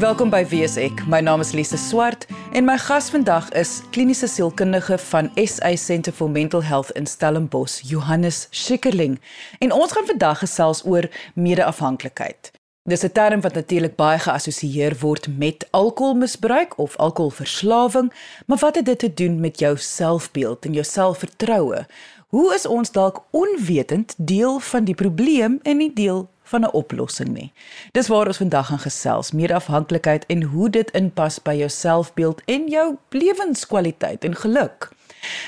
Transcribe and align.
Welkom 0.00 0.30
by 0.32 0.46
Wees 0.48 0.78
ek. 0.80 1.02
My 1.12 1.18
naam 1.20 1.42
is 1.44 1.50
Lise 1.52 1.76
Swart 1.76 2.22
en 2.56 2.64
my 2.64 2.78
gas 2.80 3.10
vandag 3.12 3.50
is 3.60 3.82
kliniese 3.92 4.30
sielkundige 4.32 4.96
van 5.10 5.26
SA 5.36 5.74
Centre 5.76 6.14
for 6.16 6.30
Mental 6.32 6.62
Health 6.64 6.88
in 6.96 7.04
Stellenbosch, 7.04 7.82
Johannes 7.84 8.46
Schikkerling. 8.50 9.18
En 9.60 9.74
ons 9.76 9.92
gaan 9.92 10.08
vandag 10.08 10.40
gesels 10.40 10.80
oor 10.88 11.04
medeafhanklikheid. 11.34 12.50
Dis 12.88 13.04
'n 13.04 13.12
term 13.12 13.40
wat 13.40 13.54
natuurlik 13.54 13.96
baie 13.96 14.18
geassosieer 14.18 14.96
word 15.00 15.28
met 15.36 15.68
alkoholmisbruik 15.70 16.78
of 16.78 16.96
alkoholverslawing, 16.96 18.12
maar 18.46 18.58
wat 18.58 18.74
het 18.74 18.84
dit 18.84 18.98
te 18.98 19.14
doen 19.14 19.40
met 19.40 19.58
jou 19.58 19.76
selfbeeld 19.76 20.64
en 20.64 20.72
jou 20.72 20.84
selfvertroue? 20.84 21.86
Hoe 22.28 22.54
is 22.54 22.66
ons 22.66 22.90
dalk 22.90 23.24
onwetend 23.30 24.14
deel 24.16 24.60
van 24.60 24.84
die 24.84 24.94
probleem 24.94 25.58
en 25.62 25.76
nie 25.76 25.92
deel 25.92 26.28
van 26.50 26.66
'n 26.66 26.72
oplossing 26.72 27.28
nie. 27.28 27.52
Dis 27.92 28.08
waar 28.08 28.26
ons 28.26 28.42
vandag 28.42 28.66
gaan 28.66 28.78
gesels, 28.78 29.32
meer 29.32 29.54
afhanklikheid 29.54 30.26
en 30.26 30.42
hoe 30.42 30.70
dit 30.70 30.90
inpas 30.90 31.42
by 31.42 31.54
jou 31.54 31.68
selfbeeld 31.68 32.42
en 32.44 32.68
jou 32.68 32.96
lewenskwaliteit 33.10 34.24
en 34.24 34.36
geluk. 34.36 34.90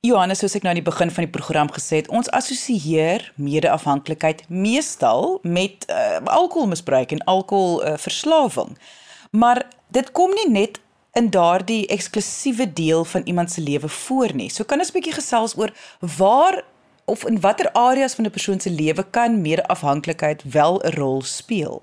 Johannes, 0.06 0.38
soos 0.38 0.54
ek 0.54 0.62
nou 0.62 0.70
aan 0.70 0.78
die 0.78 0.86
begin 0.86 1.10
van 1.10 1.24
die 1.26 1.32
program 1.34 1.70
gesê 1.74 1.98
het, 1.98 2.08
ons 2.14 2.28
assosieer 2.30 3.24
medeafhanklikheid 3.34 4.44
meestal 4.46 5.40
met 5.42 5.88
uh, 5.90 6.20
alkoholmisbruik 6.30 7.16
en 7.16 7.24
alkoholverslawing. 7.26 8.76
Uh, 8.76 9.06
maar 9.30 9.66
dit 9.88 10.12
kom 10.12 10.30
nie 10.30 10.50
net 10.50 10.80
in 11.18 11.30
daardie 11.34 11.86
eksklusiewe 11.90 12.72
deel 12.72 13.04
van 13.04 13.22
iemand 13.24 13.50
se 13.50 13.60
lewe 13.60 13.88
voor 13.88 14.34
nie. 14.34 14.50
So 14.50 14.64
kan 14.64 14.78
ons 14.78 14.90
'n 14.90 14.96
bietjie 14.96 15.18
gesels 15.20 15.56
oor 15.58 15.72
waar 16.18 16.62
of 17.04 17.24
in 17.24 17.40
watter 17.40 17.70
areas 17.72 18.14
van 18.14 18.24
'n 18.26 18.30
persoon 18.30 18.60
se 18.60 18.70
lewe 18.70 19.04
kan 19.10 19.40
medeafhanklikheid 19.42 20.42
wel 20.52 20.74
'n 20.78 20.94
rol 21.00 21.22
speel? 21.22 21.82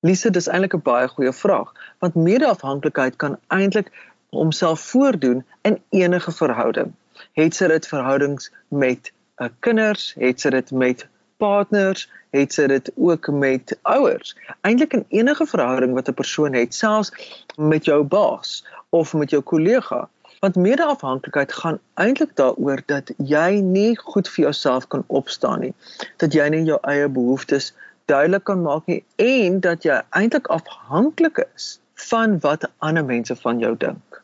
Lise, 0.00 0.30
dis 0.30 0.48
eintlik 0.48 0.74
'n 0.74 0.82
baie 0.82 1.08
goeie 1.08 1.32
vraag, 1.32 1.72
want 1.98 2.14
medeafhanklikheid 2.14 3.16
kan 3.16 3.38
eintlik 3.48 3.88
homself 4.30 4.80
voordoen 4.80 5.44
in 5.62 5.82
enige 5.88 6.32
verhouding. 6.32 6.92
Het 7.32 7.54
sy 7.54 7.66
dit 7.66 7.88
verhoudings 7.88 8.52
met 8.68 9.12
'n 9.40 9.44
uh, 9.44 9.50
kinders, 9.60 10.14
het 10.18 10.40
sy 10.40 10.50
dit 10.50 10.70
met 10.70 11.08
partners, 11.36 12.08
het 12.30 12.52
sy 12.52 12.66
dit 12.66 12.90
ook 12.94 13.28
met 13.32 13.78
ouers. 13.82 14.34
Eintlik 14.60 14.92
in 14.92 15.04
enige 15.08 15.46
verhouding 15.46 15.94
wat 15.94 16.08
'n 16.08 16.14
persoon 16.14 16.54
het, 16.54 16.74
selfs 16.74 17.12
met 17.56 17.84
jou 17.84 18.02
baas 18.02 18.64
of 18.88 19.14
met 19.14 19.30
jou 19.30 19.42
kollega. 19.42 20.08
Want 20.40 20.56
medeafhanklikheid 20.56 21.52
gaan 21.52 21.78
eintlik 21.94 22.36
daaroor 22.36 22.82
dat 22.86 23.12
jy 23.16 23.60
nie 23.60 23.96
goed 23.96 24.28
vir 24.28 24.44
jouself 24.44 24.86
kan 24.86 25.04
opstaan 25.06 25.60
nie. 25.60 25.74
Dat 26.16 26.32
jy 26.32 26.48
nie 26.48 26.64
jou 26.64 26.78
eie 26.82 27.08
behoeftes 27.08 27.72
duidelik 28.04 28.44
kan 28.44 28.62
maak 28.62 28.86
nie 28.86 29.04
en 29.16 29.60
dat 29.60 29.82
jy 29.82 30.02
eintlik 30.10 30.46
afhanklik 30.46 31.46
is 31.54 31.80
van 31.94 32.38
wat 32.40 32.68
ander 32.78 33.04
mense 33.04 33.36
van 33.36 33.58
jou 33.58 33.76
dink. 33.76 34.22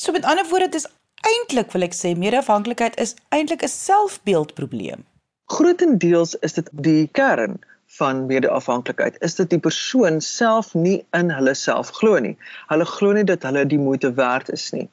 So 0.00 0.12
met 0.12 0.24
ander 0.24 0.46
woorde, 0.50 0.68
dis 0.68 0.86
eintlik 1.24 1.72
wil 1.72 1.86
ek 1.86 1.94
sê 1.96 2.12
medeafhanklikheid 2.18 2.96
is 3.00 3.14
eintlik 3.28 3.62
'n 3.62 3.68
selfbeeldprobleem. 3.68 5.04
Grootendeels 5.52 6.34
is 6.40 6.56
dit 6.56 6.68
die 6.72 7.08
kern 7.12 7.58
van 7.98 8.24
medeafhanklikheid 8.26 9.18
is 9.26 9.34
dit 9.36 9.50
die 9.52 9.60
persoon 9.60 10.20
self 10.24 10.72
nie 10.74 11.02
in 11.12 11.30
hulle 11.30 11.52
self 11.58 11.90
glo 11.98 12.18
nie. 12.18 12.36
Hulle 12.70 12.86
glo 12.88 13.12
nie 13.12 13.26
dat 13.28 13.44
hulle 13.44 13.66
die 13.68 13.78
moeite 13.78 14.14
werd 14.16 14.48
is 14.56 14.70
nie. 14.72 14.88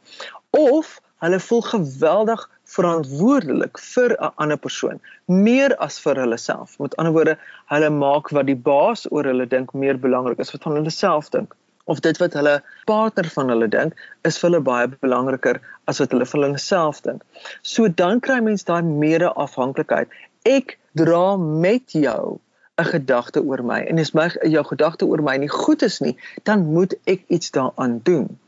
Of 0.57 0.97
hulle 1.23 1.39
voel 1.39 1.63
geweldig 1.69 2.43
verantwoordelik 2.75 3.79
vir 3.93 4.15
'n 4.17 4.31
ander 4.43 4.57
persoon, 4.57 4.99
meer 5.27 5.75
as 5.87 5.99
vir 6.03 6.19
hulle 6.23 6.37
self. 6.37 6.77
Met 6.79 6.95
ander 6.97 7.13
woorde, 7.13 7.37
hulle 7.71 7.89
maak 7.89 8.29
wat 8.29 8.45
die 8.45 8.61
baas 8.69 9.07
oor 9.11 9.23
hulle 9.31 9.47
dink 9.47 9.73
meer 9.73 9.97
belangrik 9.97 10.39
as 10.39 10.51
wat 10.53 10.63
van 10.63 10.75
hulle 10.79 10.93
self 10.97 11.29
dink. 11.29 11.55
Of 11.85 11.99
dit 11.99 12.17
wat 12.21 12.33
hulle 12.33 12.61
partner 12.85 13.29
van 13.35 13.49
hulle 13.49 13.67
dink, 13.67 13.93
is 14.23 14.37
vir 14.37 14.49
hulle 14.49 14.63
baie 14.63 14.87
belangriker 14.87 15.59
as 15.87 15.99
wat 15.99 16.11
hulle 16.11 16.25
vir 16.25 16.41
hulle 16.41 16.57
self 16.57 17.01
dink. 17.01 17.23
So 17.61 17.87
dan 17.87 18.19
kry 18.19 18.39
mens 18.41 18.63
daai 18.63 18.81
medeafhanklikheid. 18.81 20.07
Ek 20.41 20.77
dra 20.93 21.37
met 21.37 21.91
jou 21.91 22.39
'n 22.81 22.85
gedagte 22.85 23.43
oor 23.43 23.63
my 23.63 23.79
en 23.79 23.99
as 23.99 24.11
my 24.11 24.27
jou 24.41 24.63
gedagte 24.65 25.05
oor 25.05 25.21
my 25.23 25.37
nie 25.37 25.49
goed 25.49 25.81
is 25.81 25.99
nie, 25.99 26.17
dan 26.43 26.65
moet 26.73 26.95
ek 27.03 27.23
iets 27.27 27.51
daaraan 27.51 27.99
doen. 28.03 28.39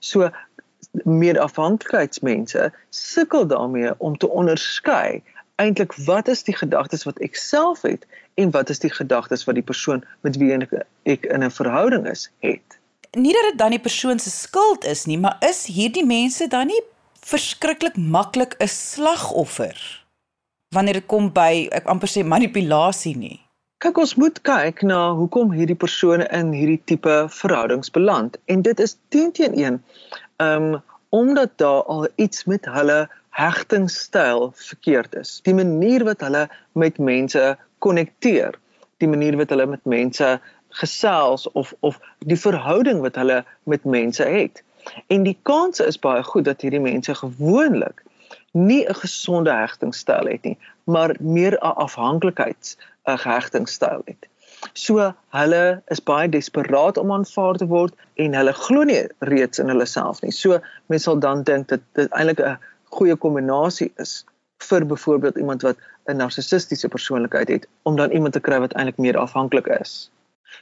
So 0.00 0.30
medeafhanklikheidsmense 0.92 2.72
sukkel 2.90 3.46
daarmee 3.46 3.92
om 3.98 4.16
te 4.16 4.28
onderskei 4.28 5.22
eintlik 5.58 5.94
wat 6.06 6.28
is 6.28 6.42
die 6.42 6.56
gedagtes 6.56 7.04
wat 7.04 7.18
ek 7.18 7.36
self 7.36 7.82
het 7.82 8.06
en 8.34 8.50
wat 8.50 8.70
is 8.70 8.78
die 8.78 8.92
gedagtes 8.94 9.44
wat 9.44 9.54
die 9.58 9.66
persoon 9.66 10.04
met 10.20 10.36
wie 10.38 10.52
ek 10.54 11.24
in 11.26 11.44
'n 11.44 11.50
verhouding 11.50 12.06
is 12.06 12.30
het. 12.38 12.78
Nie 13.12 13.32
dat 13.32 13.42
dit 13.50 13.58
dan 13.58 13.70
die 13.70 13.80
persoon 13.80 14.18
se 14.18 14.30
skuld 14.30 14.84
is 14.84 15.04
nie, 15.04 15.18
maar 15.18 15.36
is 15.40 15.66
hierdie 15.66 16.06
mense 16.06 16.48
dan 16.48 16.66
nie 16.66 16.82
verskriklik 17.20 17.96
maklik 17.96 18.54
'n 18.58 18.68
slagoffer 18.68 19.97
wanneer 20.74 21.00
dit 21.00 21.06
kom 21.08 21.30
by 21.32 21.68
ek 21.72 21.86
amper 21.88 22.10
sê 22.12 22.24
manipulasie 22.24 23.14
nie. 23.16 23.38
Kyk, 23.82 24.00
ons 24.02 24.16
moet 24.18 24.40
kyk 24.44 24.82
na 24.90 24.98
hoekom 25.16 25.52
hierdie 25.54 25.78
persone 25.78 26.26
in 26.34 26.50
hierdie 26.52 26.80
tipe 26.90 27.14
verhoudings 27.32 27.92
beland 27.94 28.36
en 28.52 28.64
dit 28.66 28.80
is 28.84 28.96
10 29.14 29.32
teenoor 29.38 29.72
1. 29.72 29.82
Ehm 30.44 30.70
um, 30.74 30.80
omdat 31.08 31.54
daar 31.56 31.86
al 31.88 32.02
iets 32.20 32.44
met 32.44 32.66
hulle 32.68 33.08
hegtingstyl 33.32 34.50
verkeerd 34.54 35.14
is. 35.16 35.38
Die 35.46 35.54
manier 35.56 36.04
wat 36.04 36.20
hulle 36.20 36.42
met 36.76 36.98
mense 36.98 37.56
konnekteer, 37.80 38.58
die 39.00 39.08
manier 39.08 39.38
wat 39.40 39.54
hulle 39.54 39.66
met 39.66 39.88
mense 39.88 40.34
gesels 40.82 41.46
of 41.56 41.72
of 41.80 41.96
die 42.18 42.36
verhouding 42.36 43.00
wat 43.00 43.16
hulle 43.16 43.38
met 43.64 43.88
mense 43.88 44.26
het. 44.26 44.60
En 45.08 45.24
die 45.24 45.38
kans 45.48 45.80
is 45.80 45.96
baie 45.96 46.22
goed 46.22 46.44
dat 46.44 46.60
hierdie 46.60 46.84
mense 46.84 47.14
gewoonlik 47.14 48.04
nie 48.66 48.84
'n 48.88 48.94
gesonde 49.02 49.52
hegtingstyl 49.52 50.26
het 50.26 50.42
nie, 50.42 50.58
maar 50.84 51.16
meer 51.20 51.54
'n 51.60 51.76
afhanklikheids 51.86 52.76
'n 53.06 53.18
gehegtingstyl 53.18 54.02
het. 54.04 54.28
So 54.72 55.14
hulle 55.34 55.82
is 55.94 56.00
baie 56.02 56.28
desperaat 56.28 56.98
om 56.98 57.12
aanvaar 57.12 57.58
te 57.60 57.66
word 57.66 57.94
en 58.14 58.34
hulle 58.34 58.52
glo 58.52 58.82
nie 58.88 59.06
reeds 59.18 59.58
in 59.62 59.70
hulle 59.72 59.86
self 59.86 60.22
nie. 60.22 60.32
So 60.34 60.58
mense 60.86 61.04
sal 61.08 61.20
dan 61.22 61.42
dink 61.42 61.68
dat 61.68 61.80
dit 61.98 62.10
eintlik 62.10 62.40
'n 62.40 62.58
goeie 62.98 63.16
kombinasie 63.16 63.92
is 63.96 64.24
vir 64.68 64.86
byvoorbeeld 64.86 65.36
iemand 65.36 65.62
wat 65.62 65.76
'n 66.08 66.16
narcissistiese 66.16 66.88
persoonlikheid 66.88 67.48
het 67.48 67.68
om 67.82 67.96
dan 67.96 68.10
iemand 68.10 68.32
te 68.32 68.40
kry 68.40 68.58
wat 68.58 68.72
eintlik 68.72 68.98
meer 68.98 69.16
afhanklik 69.16 69.66
is. 69.66 70.10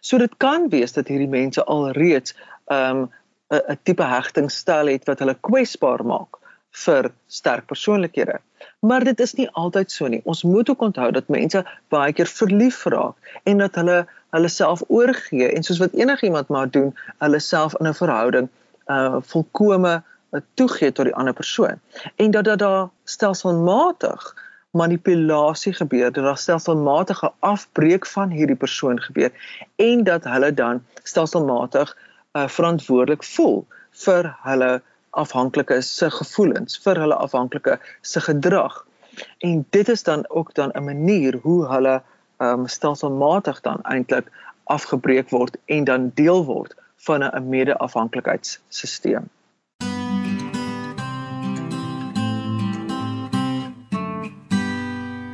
So 0.00 0.18
dit 0.18 0.36
kan 0.36 0.68
wees 0.68 0.92
dat 0.92 1.08
hierdie 1.08 1.28
mense 1.28 1.64
al 1.64 1.90
reeds 1.90 2.34
'n 2.70 2.74
um, 2.74 3.10
'n 3.50 3.78
tipe 3.82 4.02
hegtingstyl 4.02 4.86
het 4.86 5.04
wat 5.06 5.18
hulle 5.18 5.36
kwesbaar 5.40 6.04
maak 6.04 6.36
vir 6.84 7.10
sterk 7.26 7.66
persoonlikhede. 7.66 8.41
Maar 8.81 9.04
dit 9.04 9.20
is 9.20 9.34
nie 9.34 9.48
altyd 9.50 9.91
so 9.92 10.09
nie. 10.12 10.20
Ons 10.25 10.42
moet 10.42 10.70
ook 10.70 10.82
onthou 10.88 11.10
dat 11.12 11.28
mense 11.32 11.62
baie 11.92 12.12
keer 12.12 12.28
verlief 12.28 12.84
raak 12.92 13.38
en 13.44 13.62
dat 13.64 13.75
hulle 13.81 14.04
hulle 14.37 14.48
self 14.53 14.82
oorgee 14.92 15.48
en 15.48 15.64
soos 15.64 15.81
wat 15.81 15.94
enigiemand 15.97 16.48
maar 16.53 16.70
doen, 16.70 16.90
hulle 17.25 17.40
self 17.40 17.76
in 17.81 17.88
'n 17.88 17.94
verhouding 17.94 18.49
uh 18.87 19.17
volkome 19.32 19.94
uh, 20.02 20.40
toegee 20.55 20.93
tot 20.93 21.08
die 21.08 21.14
ander 21.14 21.34
persoon. 21.34 21.81
En 22.17 22.31
dat 22.31 22.44
dat 22.44 22.58
daar 22.58 22.88
stelselmatig 23.05 24.34
manipulasie 24.70 25.73
gebeur, 25.73 26.12
dat 26.12 26.25
daar 26.25 26.38
stelselmatige 26.38 27.32
afbreek 27.38 28.06
van 28.06 28.31
hierdie 28.31 28.56
persoon 28.56 29.00
gebeur 29.00 29.32
en 29.76 30.05
dat 30.05 30.25
hulle 30.25 30.55
dan 30.55 30.84
stelselmatig 31.02 31.96
uh 32.32 32.49
verantwoordelik 32.49 33.25
voel 33.25 33.64
vir 34.05 34.37
hulle 34.43 34.82
afhanklikes 35.16 35.88
se 35.96 36.10
gevoelens, 36.10 36.78
vir 36.84 37.00
hulle 37.00 37.16
afhanklike 37.16 37.78
se 38.02 38.20
gedrag. 38.20 38.84
En 39.38 39.64
dit 39.70 39.88
is 39.88 40.02
dan 40.02 40.28
ook 40.28 40.54
dan 40.54 40.70
'n 40.74 40.84
manier 40.84 41.38
hoe 41.42 41.66
hulle 41.66 42.02
ehm 42.36 42.60
um, 42.60 42.66
stelselmatig 42.66 43.60
dan 43.60 43.82
eintlik 43.82 44.28
afgebreek 44.64 45.30
word 45.30 45.56
en 45.64 45.84
dan 45.84 46.10
deel 46.14 46.44
word 46.44 46.74
van 46.96 47.22
'n 47.22 47.48
mede-afhanklikheidsstelsel. 47.48 49.24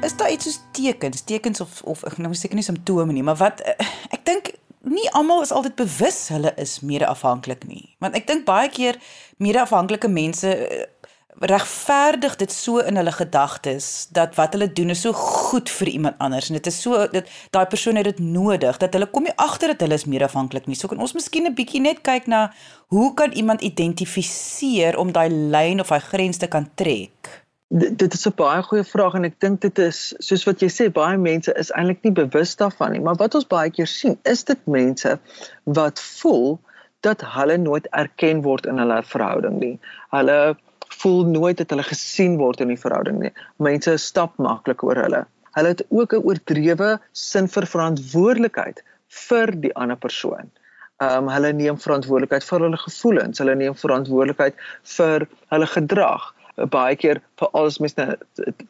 Is 0.02 0.16
daar 0.16 0.30
iets 0.30 0.44
soos 0.44 0.60
tekens, 0.70 1.20
tekens 1.20 1.60
of 1.60 1.82
of 1.82 2.04
ek 2.04 2.18
nou 2.18 2.34
seker 2.34 2.54
nie 2.54 2.64
simptome 2.64 3.12
nie, 3.12 3.22
maar 3.22 3.36
wat 3.36 3.60
ek 4.10 4.24
dink 4.24 4.51
nie 4.88 5.08
almal 5.14 5.42
is 5.42 5.52
altyd 5.54 5.76
bewus 5.78 6.28
hulle 6.32 6.52
is 6.56 6.80
mede-afhanklik 6.80 7.66
nie. 7.68 7.94
Want 8.02 8.16
ek 8.18 8.26
dink 8.26 8.46
baie 8.48 8.70
keer 8.72 8.98
mede-afhanklike 9.42 10.10
mense 10.10 10.50
eh, 10.50 10.86
regverdig 11.42 12.36
dit 12.36 12.52
so 12.52 12.78
in 12.78 12.98
hulle 13.00 13.12
gedagtes 13.14 14.08
dat 14.14 14.34
wat 14.36 14.52
hulle 14.54 14.68
doen 14.72 14.92
is 14.94 15.00
so 15.02 15.12
goed 15.16 15.70
vir 15.70 15.88
iemand 15.88 16.18
anders 16.22 16.50
en 16.50 16.58
dit 16.58 16.68
is 16.68 16.80
so 16.84 17.06
dat 17.14 17.30
daai 17.50 17.64
persoon 17.66 17.96
het 17.96 18.10
dit 18.10 18.20
nodig 18.20 18.76
dat 18.78 18.92
hulle 18.94 19.08
kom 19.10 19.26
nie 19.26 19.34
agter 19.40 19.72
dat 19.72 19.80
hulle 19.86 19.96
is 19.98 20.06
meer 20.06 20.26
afhanklik 20.28 20.68
nie. 20.68 20.76
So 20.78 20.88
kan 20.88 21.00
ons 21.00 21.16
miskien 21.16 21.46
'n 21.46 21.54
bietjie 21.54 21.80
net 21.80 22.02
kyk 22.02 22.26
na 22.26 22.52
hoe 22.88 23.14
kan 23.14 23.32
iemand 23.32 23.62
identifiseer 23.62 24.98
om 24.98 25.12
daai 25.12 25.30
lyn 25.30 25.80
of 25.80 25.88
daai 25.88 26.00
grens 26.00 26.36
te 26.38 26.46
kan 26.46 26.70
trek? 26.74 27.41
D 27.72 27.88
dit 27.96 28.14
is 28.14 28.26
'n 28.28 28.34
baie 28.36 28.62
goeie 28.62 28.84
vraag 28.84 29.14
en 29.14 29.24
ek 29.24 29.38
dink 29.40 29.60
dit 29.60 29.78
is 29.78 30.00
soos 30.18 30.42
wat 30.44 30.60
jy 30.60 30.68
sê 30.72 30.88
baie 30.92 31.16
mense 31.16 31.52
is 31.62 31.70
eintlik 31.72 32.02
nie 32.04 32.12
bewus 32.18 32.52
daarvan 32.56 32.92
nie, 32.92 33.00
maar 33.00 33.16
wat 33.22 33.34
ons 33.34 33.48
baie 33.48 33.70
keer 33.70 33.88
sien, 33.88 34.18
is 34.32 34.44
dit 34.44 34.66
mense 34.66 35.14
wat 35.64 36.02
voel 36.20 36.60
dat 37.00 37.24
hulle 37.36 37.56
nooit 37.56 37.88
erken 38.02 38.42
word 38.42 38.66
in 38.66 38.78
hulle 38.82 38.98
verhouding 39.02 39.56
nie. 39.60 39.78
Hulle 40.12 40.56
voel 41.00 41.24
nooit 41.24 41.62
dat 41.62 41.70
hulle 41.72 41.86
gesien 41.88 42.36
word 42.42 42.60
in 42.60 42.68
die 42.74 42.80
verhouding 42.82 43.22
nie. 43.22 43.32
Mense 43.56 43.96
stap 43.96 44.36
maklik 44.36 44.84
oor 44.84 45.00
hulle. 45.06 45.24
Hulle 45.56 45.72
het 45.72 45.82
ook 45.88 46.12
'n 46.12 46.24
oordrewe 46.28 46.90
sin 47.12 47.48
vir 47.48 47.66
verantwoordelikheid 47.76 48.84
vir 49.28 49.54
die 49.64 49.72
ander 49.74 49.96
persoon. 49.96 50.52
Ehm 51.00 51.24
um, 51.24 51.32
hulle 51.34 51.52
neem 51.52 51.80
verantwoordelikheid 51.80 52.44
vir 52.44 52.60
hulle 52.68 52.84
gevoelens, 52.84 53.38
hulle 53.38 53.54
neem 53.54 53.74
verantwoordelikheid 53.74 54.54
vir 54.96 55.26
hulle 55.48 55.66
gedrag. 55.66 56.34
Baie 56.54 56.96
keer 56.96 57.22
vir 57.40 57.48
alles 57.52 57.78
mense 57.78 57.96
nou 57.96 58.16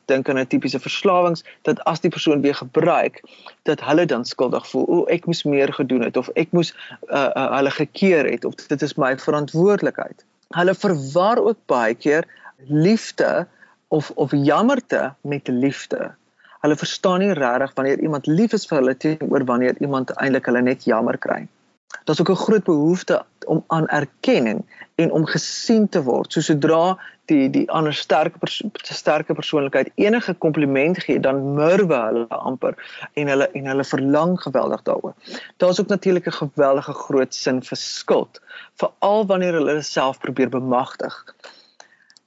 dink 0.06 0.29
aan 0.29 0.38
'n 0.38 0.46
tipiese 0.46 0.79
verslawings 0.79 1.44
dat 1.62 1.81
as 1.84 2.00
die 2.00 2.11
persoon 2.11 2.40
weer 2.40 2.55
gebruik 2.55 3.23
dat 3.62 3.81
hulle 3.81 4.06
dan 4.06 4.25
skuldig 4.25 4.67
voel. 4.69 4.87
O, 4.88 5.05
ek 5.05 5.26
moes 5.26 5.43
meer 5.44 5.73
gedoen 5.73 6.02
het 6.02 6.17
of 6.17 6.29
ek 6.34 6.52
moes 6.52 6.75
uh, 7.11 7.31
uh, 7.34 7.56
hulle 7.56 7.70
gekeer 7.70 8.31
het 8.31 8.44
of 8.44 8.55
dit 8.55 8.82
is 8.82 8.94
my 8.94 9.19
verantwoordelikheid 9.19 10.23
hulle 10.56 10.75
verwar 10.75 11.38
ook 11.38 11.58
baie 11.67 11.94
keer 11.94 12.26
liefde 12.69 13.46
of 13.88 14.11
of 14.14 14.31
jammerte 14.32 15.14
met 15.20 15.49
liefde. 15.49 16.12
Hulle 16.61 16.76
verstaan 16.76 17.19
nie 17.19 17.32
regtig 17.32 17.75
wanneer 17.75 18.00
iemand 18.00 18.26
lief 18.26 18.52
is 18.52 18.67
vir 18.67 18.79
hulle 18.79 18.96
teenoor 18.96 19.44
wanneer 19.44 19.81
iemand 19.81 20.14
eintlik 20.17 20.46
hulle 20.46 20.62
net 20.62 20.84
jammer 20.84 21.19
kry. 21.19 21.46
Daar's 22.04 22.20
ook 22.20 22.30
'n 22.30 22.44
groot 22.44 22.64
behoefte 22.64 23.24
om 23.46 23.64
aan 23.66 23.88
erkenning 23.88 24.64
en 24.94 25.12
om 25.12 25.26
gesien 25.26 25.88
te 25.88 26.02
word. 26.02 26.32
So 26.32 26.40
sodra 26.40 26.98
die 27.30 27.50
die 27.50 27.70
ander 27.70 27.94
sterk 27.94 28.38
perso 28.38 28.70
sterke 28.82 29.34
persoonlikheid 29.34 29.90
enige 29.94 30.34
kompliment 30.34 30.98
gee, 31.04 31.20
dan 31.20 31.54
murwe 31.54 31.98
hulle 32.06 32.26
amper 32.28 32.74
en 33.14 33.30
hulle 33.32 33.48
en 33.52 33.66
hulle 33.66 33.84
verlang 33.84 34.40
geweldig 34.42 34.82
daaroor. 34.82 35.14
Daar's 35.56 35.80
ook 35.80 35.92
natuurlik 35.94 36.26
'n 36.26 36.40
geweldige 36.40 36.92
groot 36.92 37.34
sin 37.34 37.62
vir 37.62 37.76
skuld, 37.76 38.40
veral 38.76 39.26
wanneer 39.26 39.52
hulle 39.52 39.82
self 39.82 40.18
probeer 40.18 40.48
bemagtig. 40.48 41.34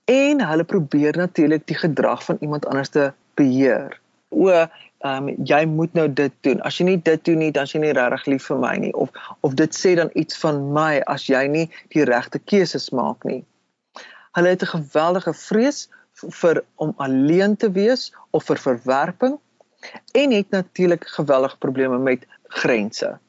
En 0.05 0.41
hulle 0.47 0.63
probeer 0.63 1.17
natuurlik 1.17 1.67
die 1.67 1.77
gedrag 1.77 2.23
van 2.23 2.37
iemand 2.39 2.65
anders 2.65 2.89
te 2.89 3.13
beheer. 3.33 3.99
O, 4.29 4.67
ehm 5.03 5.27
um, 5.27 5.45
jy 5.45 5.65
moet 5.65 5.93
nou 5.93 6.07
dit 6.13 6.33
doen. 6.41 6.61
As 6.61 6.77
jy 6.79 6.85
nie 6.85 7.01
dit 7.01 7.25
doen 7.25 7.37
nie, 7.37 7.51
dan 7.51 7.67
is 7.67 7.73
jy 7.75 7.81
nie 7.83 7.93
regtig 7.93 8.25
lief 8.31 8.47
vir 8.49 8.57
my 8.61 8.75
nie 8.77 8.93
of 8.93 9.09
of 9.41 9.53
dit 9.59 9.75
sê 9.75 9.95
dan 9.99 10.09
iets 10.13 10.37
van 10.41 10.61
my 10.73 11.01
as 11.11 11.27
jy 11.29 11.43
nie 11.47 11.65
die 11.93 12.05
regte 12.07 12.39
keuses 12.39 12.89
maak 12.95 13.23
nie. 13.27 13.43
Hulle 14.37 14.49
het 14.55 14.63
'n 14.63 14.73
geweldige 14.77 15.33
vrees 15.33 15.89
vir 16.41 16.63
om 16.75 16.93
alleen 16.97 17.55
te 17.55 17.71
wees 17.71 18.13
of 18.31 18.45
vir 18.45 18.57
verwerping 18.57 19.39
en 20.13 20.31
het 20.31 20.49
natuurlik 20.49 21.07
geweldige 21.07 21.57
probleme 21.57 21.97
met 21.97 22.25
grense. 22.47 23.19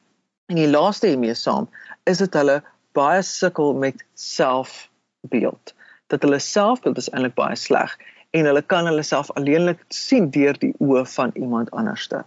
En 0.47 0.55
die 0.55 0.69
laaste 0.69 1.07
hiermee 1.07 1.33
saam 1.33 1.69
is 2.03 2.17
dit 2.17 2.33
hulle 2.33 2.61
baie 2.91 3.21
sukkel 3.21 3.73
met 3.73 4.05
selfbeeld. 4.13 5.73
Dat 6.07 6.21
hulle 6.21 6.39
selfbeeld 6.39 6.97
is 6.97 7.09
eintlik 7.09 7.35
baie 7.35 7.55
sleg 7.55 7.97
en 8.31 8.45
hulle 8.45 8.61
kan 8.61 8.85
hulle 8.85 9.03
self 9.03 9.31
alleenlik 9.39 9.83
sien 9.89 10.29
deur 10.31 10.57
die 10.59 10.73
oë 10.83 11.05
van 11.05 11.31
iemand 11.35 11.71
anderste. 11.71 12.23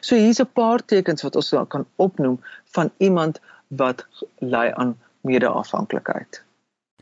So 0.00 0.16
hier's 0.16 0.40
'n 0.40 0.50
paar 0.52 0.84
tekens 0.84 1.22
wat 1.22 1.36
ons 1.36 1.54
kan 1.68 1.86
opnoem 1.96 2.40
van 2.74 2.90
iemand 2.98 3.40
wat 3.68 4.06
ly 4.38 4.72
aan 4.74 4.98
mede-afhanklikheid. 5.20 6.42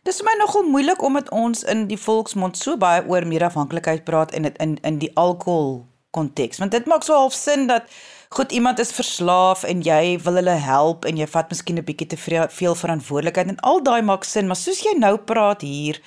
Dis 0.03 0.21
vir 0.21 0.25
my 0.25 0.37
nogal 0.39 0.63
moeilik 0.63 1.03
omdat 1.03 1.31
ons 1.31 1.63
in 1.65 1.87
die 1.87 1.99
volksmond 1.99 2.57
so 2.57 2.77
baie 2.77 3.07
oor 3.09 3.27
mede-afhanklikheid 3.27 4.05
praat 4.05 4.33
en 4.33 4.43
dit 4.43 4.59
in 4.59 4.79
in 4.83 4.99
die 4.99 5.11
alkohol 5.15 5.87
konteks. 6.11 6.59
Want 6.59 6.71
dit 6.71 6.87
maak 6.87 7.03
so 7.03 7.15
half 7.15 7.33
sin 7.33 7.67
dat 7.67 7.89
goed 8.29 8.53
iemand 8.53 8.79
is 8.79 8.93
verslaaf 8.93 9.63
en 9.63 9.81
jy 9.83 10.19
wil 10.25 10.35
hulle 10.35 10.59
help 10.67 11.05
en 11.05 11.17
jy 11.17 11.27
vat 11.27 11.49
miskien 11.49 11.79
'n 11.79 11.85
bietjie 11.85 12.07
te 12.07 12.17
veel 12.61 12.75
verantwoordelikheid 12.75 13.49
en 13.49 13.61
al 13.61 13.83
daai 13.83 14.03
maak 14.03 14.25
sin, 14.25 14.47
maar 14.47 14.57
soos 14.57 14.83
jy 14.83 14.95
nou 14.99 15.17
praat 15.17 15.61
hier 15.61 16.01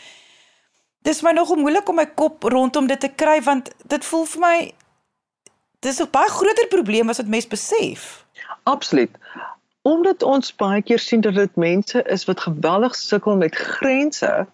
Dis 1.02 1.22
my 1.22 1.32
nog 1.32 1.56
moeilik 1.56 1.90
om 1.90 1.96
my 1.96 2.06
kop 2.06 2.44
rondom 2.44 2.88
dit 2.88 3.00
te 3.00 3.10
kry 3.16 3.42
want 3.42 3.72
dit 3.88 4.06
voel 4.06 4.26
vir 4.26 4.42
my 4.42 4.58
dis 5.80 6.02
'n 6.02 6.10
baie 6.12 6.30
groter 6.30 6.68
probleem 6.68 7.10
as 7.10 7.18
wat 7.18 7.28
mense 7.28 7.48
besef. 7.48 8.26
Absoluut. 8.64 9.12
Omdat 9.82 10.24
ons 10.24 10.56
baie 10.56 10.82
keer 10.82 11.00
sien 11.00 11.22
dat 11.22 11.36
dit 11.36 11.56
mense 11.56 12.04
is 12.04 12.26
wat 12.26 12.40
geweldig 12.40 12.96
sukkel 12.96 13.38
met 13.38 13.56
grense, 13.56 14.48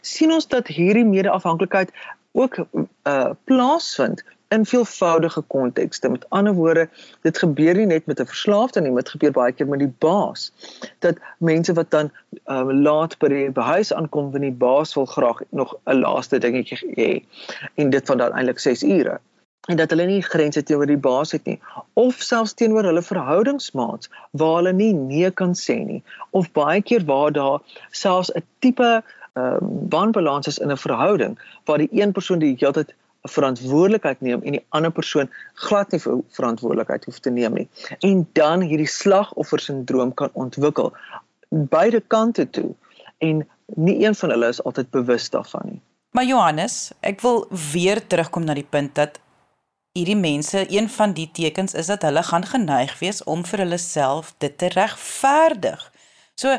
sien 0.00 0.32
ons 0.32 0.46
dat 0.46 0.66
hierdie 0.66 1.04
mede-afhanklikheid 1.04 1.92
ook 2.32 2.58
uh 3.02 3.30
plaasvind 3.44 4.24
in 4.48 4.66
veelvoudige 4.66 5.40
kontekste. 5.40 6.08
Met 6.08 6.26
ander 6.30 6.54
woorde, 6.54 6.88
dit 7.22 7.38
gebeur 7.38 7.74
nie 7.74 7.86
net 7.86 8.06
met 8.06 8.20
'n 8.20 8.26
verslaafde 8.26 8.80
nie, 8.80 8.94
dit 8.94 9.08
gebeur 9.08 9.32
baie 9.32 9.52
keer 9.52 9.68
met 9.68 9.78
die 9.78 9.94
baas. 9.98 10.52
Dat 10.98 11.16
mense 11.38 11.72
wat 11.72 11.90
dan 11.90 12.10
um, 12.46 12.72
laat 12.82 13.18
by 13.18 13.28
die 13.28 13.50
huis 13.54 13.92
aankom 13.92 14.30
wanneer 14.30 14.50
die 14.50 14.58
baas 14.58 14.94
wil 14.94 15.06
graag 15.06 15.40
nog 15.50 15.74
'n 15.84 16.00
laaste 16.00 16.38
dingetjie 16.38 16.92
hê 16.96 17.24
en 17.74 17.90
dit 17.90 18.06
van 18.06 18.18
dan 18.18 18.32
eintlik 18.32 18.58
6 18.58 18.82
ure 18.82 19.20
en 19.68 19.76
dat 19.76 19.90
hulle 19.90 20.06
nie 20.08 20.22
grense 20.22 20.62
teenoor 20.62 20.88
die 20.88 21.00
baas 21.04 21.34
het 21.36 21.44
nie 21.48 21.58
of 22.00 22.22
selfs 22.24 22.54
teenoor 22.60 22.86
hulle 22.88 23.02
verhoudingsmaats 23.04 24.10
waar 24.42 24.54
hulle 24.60 24.72
nie 24.72 24.92
nee 24.96 25.30
kan 25.40 25.52
sê 25.60 25.76
nie 25.90 26.00
of 26.40 26.48
baie 26.58 26.80
keer 26.90 27.04
waar 27.10 27.32
daar 27.38 27.82
selfs 28.02 28.32
'n 28.32 28.44
tipe 28.64 28.90
ehm 28.92 29.58
um, 29.64 29.74
wanbalans 29.94 30.46
is 30.46 30.58
in 30.58 30.72
'n 30.72 30.84
verhouding 30.84 31.36
waar 31.64 31.78
die 31.84 31.92
een 32.00 32.12
persoon 32.12 32.38
die 32.38 32.54
hele 32.58 32.72
tyd 32.72 32.94
verantwoordelikheid 33.22 34.20
neem 34.20 34.42
en 34.42 34.58
die 34.58 34.64
ander 34.68 34.92
persoon 34.94 35.30
glad 35.54 35.90
nie 35.92 36.00
verantwoordelikheid 36.00 37.04
hoef 37.04 37.18
te 37.18 37.30
neem 37.30 37.54
nie. 37.54 37.68
En 38.06 38.28
dan 38.32 38.60
hierdie 38.60 38.88
slagoffers-sindroom 38.88 40.14
kan 40.14 40.30
ontwikkel 40.32 40.92
beide 41.48 42.00
kante 42.00 42.50
toe 42.50 42.74
en 43.18 43.46
nie 43.76 44.04
een 44.04 44.14
van 44.14 44.30
hulle 44.30 44.48
is 44.48 44.62
altyd 44.62 44.90
bewus 44.90 45.30
daarvan 45.30 45.62
nie. 45.64 45.80
Maar 46.10 46.24
Johannes, 46.24 46.92
ek 47.00 47.20
wil 47.20 47.46
weer 47.72 48.00
terugkom 48.06 48.44
na 48.44 48.54
die 48.56 48.66
punt 48.66 48.94
dat 48.96 49.18
hierdie 49.98 50.16
mense, 50.16 50.64
een 50.70 50.88
van 50.88 51.12
die 51.12 51.28
tekens 51.34 51.74
is 51.74 51.90
dat 51.90 52.02
hulle 52.06 52.22
gaan 52.22 52.46
geneig 52.46 52.94
wees 52.98 53.22
om 53.24 53.44
vir 53.44 53.64
hulle 53.64 53.78
self 53.82 54.34
dit 54.38 54.54
te 54.58 54.70
regverdig. 54.72 55.82
So 56.38 56.58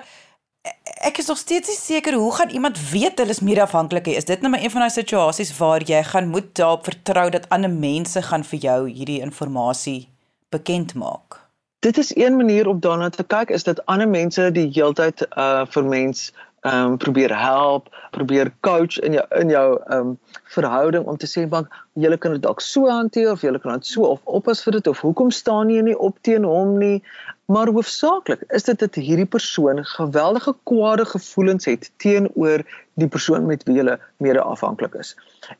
ek 1.09 1.17
is 1.17 1.27
nog 1.31 1.37
steeds 1.37 1.69
nie 1.71 1.77
seker 1.77 2.13
hoe 2.19 2.31
gaan 2.35 2.49
iemand 2.49 2.79
weet 2.91 3.19
hulle 3.21 3.35
is 3.35 3.39
meer 3.39 3.61
afhanklik 3.63 4.07
is 4.11 4.27
dit 4.27 4.41
nou 4.41 4.51
maar 4.51 4.63
een 4.63 4.73
van 4.73 4.83
daai 4.85 4.95
situasies 4.95 5.53
waar 5.57 5.83
jy 5.87 6.01
gaan 6.03 6.27
moet 6.27 6.55
daarop 6.59 6.83
vertrou 6.89 7.29
dat 7.29 7.49
ander 7.49 7.71
mense 7.71 8.21
gaan 8.21 8.43
vir 8.43 8.59
jou 8.59 8.79
hierdie 8.89 9.21
inligting 9.21 10.07
bekend 10.49 10.93
maak? 10.93 11.39
Dit 11.79 11.97
is 11.97 12.15
een 12.15 12.35
manier 12.35 12.67
om 12.67 12.79
daarna 12.79 13.09
te 13.09 13.23
kyk 13.23 13.49
is 13.49 13.63
dat 13.63 13.85
ander 13.85 14.09
mense 14.09 14.51
die 14.51 14.67
heeltyd 14.75 15.23
uh 15.37 15.65
vir 15.65 15.85
mens 15.85 16.31
ehm 16.61 16.85
um, 16.85 16.97
probeer 16.97 17.31
help, 17.39 17.87
probeer 18.11 18.51
coach 18.59 18.99
in 18.99 19.13
jou 19.13 19.25
in 19.39 19.49
jou 19.49 19.79
ehm 19.87 19.99
um, 19.99 20.17
verhouding 20.43 21.05
om 21.05 21.17
te 21.17 21.27
sê 21.27 21.47
bank 21.47 21.71
jy 21.93 22.17
kan 22.17 22.35
dit 22.35 22.41
dalk 22.43 22.61
so 22.61 22.89
hanteer 22.89 23.31
of 23.31 23.41
jy 23.41 23.53
kan 23.59 23.79
dit 23.79 23.85
so 23.87 24.03
of 24.03 24.19
oppas 24.25 24.63
vir 24.63 24.75
dit 24.79 24.87
of 24.87 24.99
hoekom 24.99 25.31
staan 25.31 25.71
jy 25.71 25.81
nie 25.81 25.97
op 25.97 26.19
teen 26.21 26.43
hom 26.43 26.75
nie 26.79 27.03
maar 27.49 27.71
hoofsaaklik 27.73 28.43
is 28.53 28.67
dit 28.67 28.79
dat 28.79 28.97
hierdie 29.01 29.25
persoon 29.25 29.81
geweldige 29.85 30.53
kwade 30.69 31.05
gevoelens 31.05 31.65
het 31.65 31.87
teenoor 31.97 32.61
die 33.01 33.07
persoon 33.07 33.47
met 33.49 33.63
wie 33.65 33.79
hulle 33.79 33.97
mede 34.17 34.41
afhanklik 34.41 34.93
is. 35.01 35.15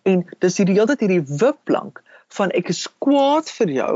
En 0.05 0.21
dis 0.45 0.59
hierdie 0.61 0.75
hele 0.77 0.93
tyd 0.93 1.07
hierdie 1.07 1.39
wipplank 1.41 2.03
van 2.37 2.53
ek 2.59 2.69
is 2.69 2.83
kwaad 3.01 3.49
vir 3.57 3.73
jou 3.73 3.93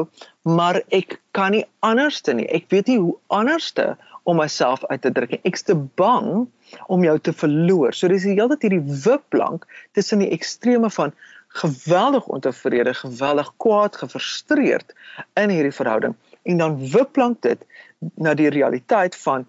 maar 0.57 0.81
ek 0.89 1.19
kan 1.37 1.53
nie 1.53 1.67
anderste 1.85 2.33
nie. 2.33 2.49
Ek 2.49 2.65
weet 2.73 2.89
nie 2.89 2.97
hoe 2.97 3.13
anderste 3.29 3.93
om 4.23 4.41
myself 4.41 4.81
uit 4.89 5.05
te 5.05 5.13
druk 5.13 5.37
ek's 5.43 5.67
te 5.69 5.77
bang 6.01 6.47
om 6.89 7.05
jou 7.05 7.17
te 7.21 7.35
verloor. 7.45 7.93
So 7.93 8.09
dis 8.09 8.25
die 8.25 8.33
hele 8.33 8.57
tyd 8.57 8.71
hierdie 8.71 8.99
wipplank 9.05 9.69
tussen 9.93 10.25
die 10.25 10.33
extreme 10.33 10.89
van 10.97 11.13
geweldig 11.61 12.25
ontevrede, 12.25 12.97
geweldig 12.97 13.53
kwaad, 13.61 14.01
gefrustreerd 14.01 14.97
in 15.37 15.53
hierdie 15.53 15.75
verhouding 15.75 16.17
en 16.43 16.57
dan 16.57 16.77
wipplank 16.91 17.41
dit 17.41 17.65
na 18.15 18.33
die 18.33 18.49
realiteit 18.49 19.15
van 19.15 19.45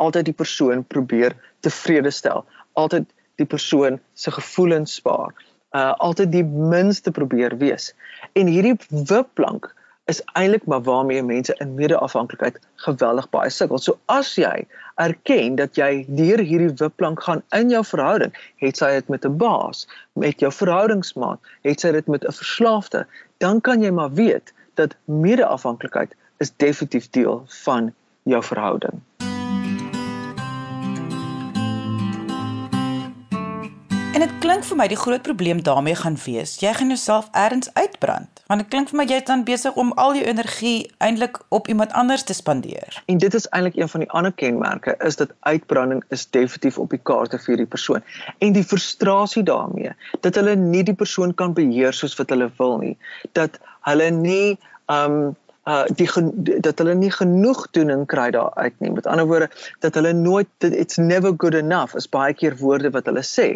altyd 0.00 0.30
die 0.30 0.36
persoon 0.36 0.84
probeer 0.84 1.36
tevrede 1.60 2.10
stel, 2.10 2.44
altyd 2.72 3.08
die 3.40 3.48
persoon 3.48 3.98
se 4.14 4.30
gevoelens 4.30 4.94
spaar, 5.00 5.34
uh 5.76 5.92
altyd 6.02 6.32
die 6.32 6.44
minste 6.44 7.10
probeer 7.10 7.56
wees. 7.58 7.92
En 8.32 8.50
hierdie 8.50 8.76
wipplank 8.88 9.70
is 10.10 10.22
eintlik 10.34 10.64
maar 10.66 10.82
waarmee 10.82 11.22
mense 11.22 11.54
in 11.62 11.74
mede-afhanklikheid 11.78 12.58
geweldig 12.84 13.28
baie 13.30 13.50
sukkel. 13.50 13.78
So 13.78 13.98
as 14.10 14.32
jy 14.34 14.66
erken 15.02 15.58
dat 15.60 15.78
jy 15.78 16.04
deur 16.08 16.42
hierdie 16.42 16.72
wipplank 16.80 17.22
gaan 17.22 17.42
in 17.56 17.70
jou 17.70 17.82
verhouding, 17.86 18.34
het 18.62 18.80
sy 18.80 18.90
dit 18.98 19.08
met 19.08 19.26
'n 19.26 19.36
baas, 19.38 19.86
met 20.12 20.40
jou 20.40 20.50
verhoudingsmaat, 20.52 21.38
het 21.68 21.80
sy 21.80 21.92
dit 21.92 22.06
met 22.06 22.24
'n 22.24 22.32
verslaafde, 22.32 23.06
dan 23.38 23.60
kan 23.60 23.82
jy 23.82 23.90
maar 23.90 24.12
weet 24.12 24.52
dat 24.80 24.96
mede-afhanklikheid 25.04 26.16
is 26.40 26.56
definitief 26.56 27.10
deel 27.10 27.44
van 27.46 27.92
jou 28.22 28.42
verhouding. 28.42 29.02
En 34.20 34.26
dit 34.26 34.38
klink 34.42 34.64
vir 34.68 34.76
my 34.76 34.84
die 34.90 34.98
groot 34.98 35.22
probleem 35.22 35.60
daarmee 35.64 35.94
gaan 35.96 36.16
wees. 36.24 36.56
Jy 36.60 36.72
gaan 36.76 36.90
jouself 36.92 37.28
eers 37.32 37.68
uitbrand. 37.72 38.42
Want 38.50 38.60
dit 38.60 38.70
klink 38.72 38.90
vir 38.90 38.98
my 38.98 39.04
jy 39.08 39.20
is 39.20 39.28
dan 39.28 39.44
besig 39.48 39.76
om 39.80 39.92
al 40.02 40.16
jou 40.18 40.24
energie 40.26 40.90
eintlik 40.98 41.38
op 41.48 41.68
iemand 41.72 41.94
anders 41.96 42.24
te 42.28 42.34
spandeer. 42.34 42.98
En 43.06 43.22
dit 43.22 43.34
is 43.38 43.46
eintlik 43.48 43.78
een 43.78 43.88
van 43.88 44.04
die 44.04 44.10
ander 44.10 44.32
kenmerke 44.32 44.96
is 45.06 45.16
dat 45.16 45.32
uitbranding 45.40 46.02
is 46.08 46.26
definitief 46.30 46.78
op 46.78 46.90
die 46.90 47.00
kaarte 47.02 47.38
vir 47.38 47.62
die 47.62 47.68
persoon. 47.76 48.04
En 48.38 48.52
die 48.52 48.64
frustrasie 48.64 49.42
daarmee 49.42 49.94
dat 50.20 50.34
hulle 50.34 50.56
nie 50.56 50.82
die 50.82 50.98
persoon 51.04 51.34
kan 51.34 51.54
beheer 51.54 51.96
soos 51.96 52.18
wat 52.18 52.34
hulle 52.34 52.50
wil 52.58 52.76
nie. 52.82 52.96
Dat 53.38 53.60
hulle 53.88 54.10
nie 54.10 54.58
um 54.90 55.36
uh 55.68 55.84
die 55.92 56.08
dat 56.64 56.78
hulle 56.80 56.94
nie 56.96 57.10
genoeg 57.12 57.66
toening 57.70 58.06
kry 58.08 58.30
daar 58.34 58.54
uit 58.54 58.74
nie. 58.80 58.90
Met 58.90 59.06
ander 59.06 59.26
woorde 59.26 59.50
dat 59.84 59.94
hulle 59.94 60.12
nooit 60.12 60.48
it's 60.58 60.96
never 60.96 61.34
good 61.36 61.54
enough 61.54 61.94
is 61.94 62.08
baie 62.08 62.34
keer 62.34 62.56
woorde 62.56 62.90
wat 62.90 63.06
hulle 63.06 63.22
sê. 63.22 63.48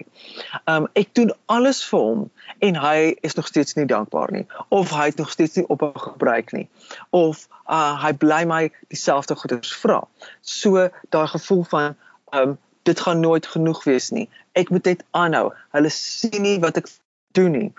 Um 0.70 0.86
ek 0.92 1.14
doen 1.18 1.32
alles 1.46 1.80
vir 1.88 2.00
hom 2.00 2.26
en 2.68 2.76
hy 2.76 2.98
is 3.26 3.34
nog 3.34 3.48
steeds 3.48 3.74
nie 3.74 3.86
dankbaar 3.88 4.32
nie 4.36 4.44
of 4.68 4.92
hy 4.92 5.06
het 5.10 5.22
nog 5.22 5.32
steeds 5.32 5.56
nie 5.56 5.66
ophou 5.66 5.92
gebruik 6.06 6.52
nie 6.52 6.68
of 7.10 7.46
uh 7.72 7.96
hy 8.04 8.12
bly 8.12 8.42
my 8.44 8.62
dieselfde 8.92 9.36
goeders 9.40 9.72
vra. 9.82 10.02
So 10.40 10.88
daai 11.08 11.26
gevoel 11.32 11.64
van 11.72 11.96
um 12.36 12.58
dit 12.84 13.00
gaan 13.00 13.20
nooit 13.20 13.46
genoeg 13.46 13.80
wees 13.88 14.10
nie. 14.12 14.28
Ek 14.52 14.68
moet 14.68 14.84
net 14.84 15.06
aanhou. 15.16 15.54
Hulle 15.72 15.90
sien 15.90 16.42
nie 16.44 16.58
wat 16.60 16.76
ek 16.76 16.92
doen 17.32 17.56
nie. 17.56 17.70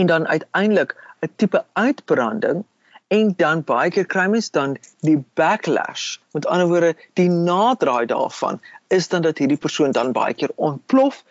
En 0.00 0.08
dan 0.08 0.26
uiteindelik 0.26 0.96
'n 1.20 1.30
tipe 1.36 1.64
uitbranding 1.72 2.64
en 3.08 3.34
dan 3.36 3.62
baie 3.62 3.90
keer 3.90 4.06
kry 4.06 4.26
mens 4.30 4.50
dan 4.50 4.76
die 5.06 5.18
backlash. 5.38 6.16
Met 6.32 6.46
ander 6.46 6.68
woorde, 6.68 6.94
die 7.14 7.30
naderdraai 7.30 8.06
daarvan 8.06 8.60
is 8.88 9.08
dan 9.08 9.22
dat 9.22 9.38
hierdie 9.38 9.60
persoon 9.60 9.90
dan 9.90 10.12
baie 10.12 10.34
keer 10.34 10.50
ontplof 10.56 11.22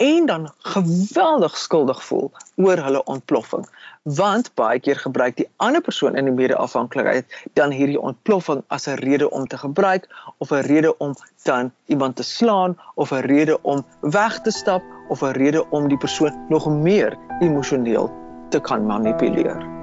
en 0.00 0.26
dan 0.26 0.52
geweldig 0.58 1.58
skuldig 1.58 2.04
voel 2.04 2.30
oor 2.56 2.80
hulle 2.80 3.04
ontploffing. 3.04 3.66
Want 4.02 4.54
baie 4.54 4.80
keer 4.80 4.96
gebruik 4.96 5.36
die 5.36 5.48
ander 5.56 5.80
persoon 5.80 6.16
in 6.16 6.24
die 6.24 6.34
mede-afhanklikheid 6.34 7.26
dan 7.52 7.70
hierdie 7.70 8.00
ontploffing 8.00 8.62
as 8.68 8.88
'n 8.88 8.96
rede 9.04 9.30
om 9.30 9.46
te 9.46 9.58
gebruik 9.58 10.08
of 10.38 10.50
'n 10.50 10.64
rede 10.66 10.96
om 10.98 11.14
dan 11.42 11.72
iemand 11.86 12.16
te 12.16 12.22
slaan 12.22 12.78
of 12.94 13.12
'n 13.12 13.26
rede 13.28 13.62
om 13.62 13.84
weg 14.00 14.40
te 14.40 14.50
stap 14.50 14.82
of 15.08 15.22
'n 15.22 15.36
rede 15.36 15.70
om 15.70 15.88
die 15.88 15.98
persoon 15.98 16.46
nog 16.48 16.66
meer 16.70 17.18
emosioneel 17.40 18.10
te 18.48 18.60
kan 18.60 18.86
manipuleer. 18.86 19.79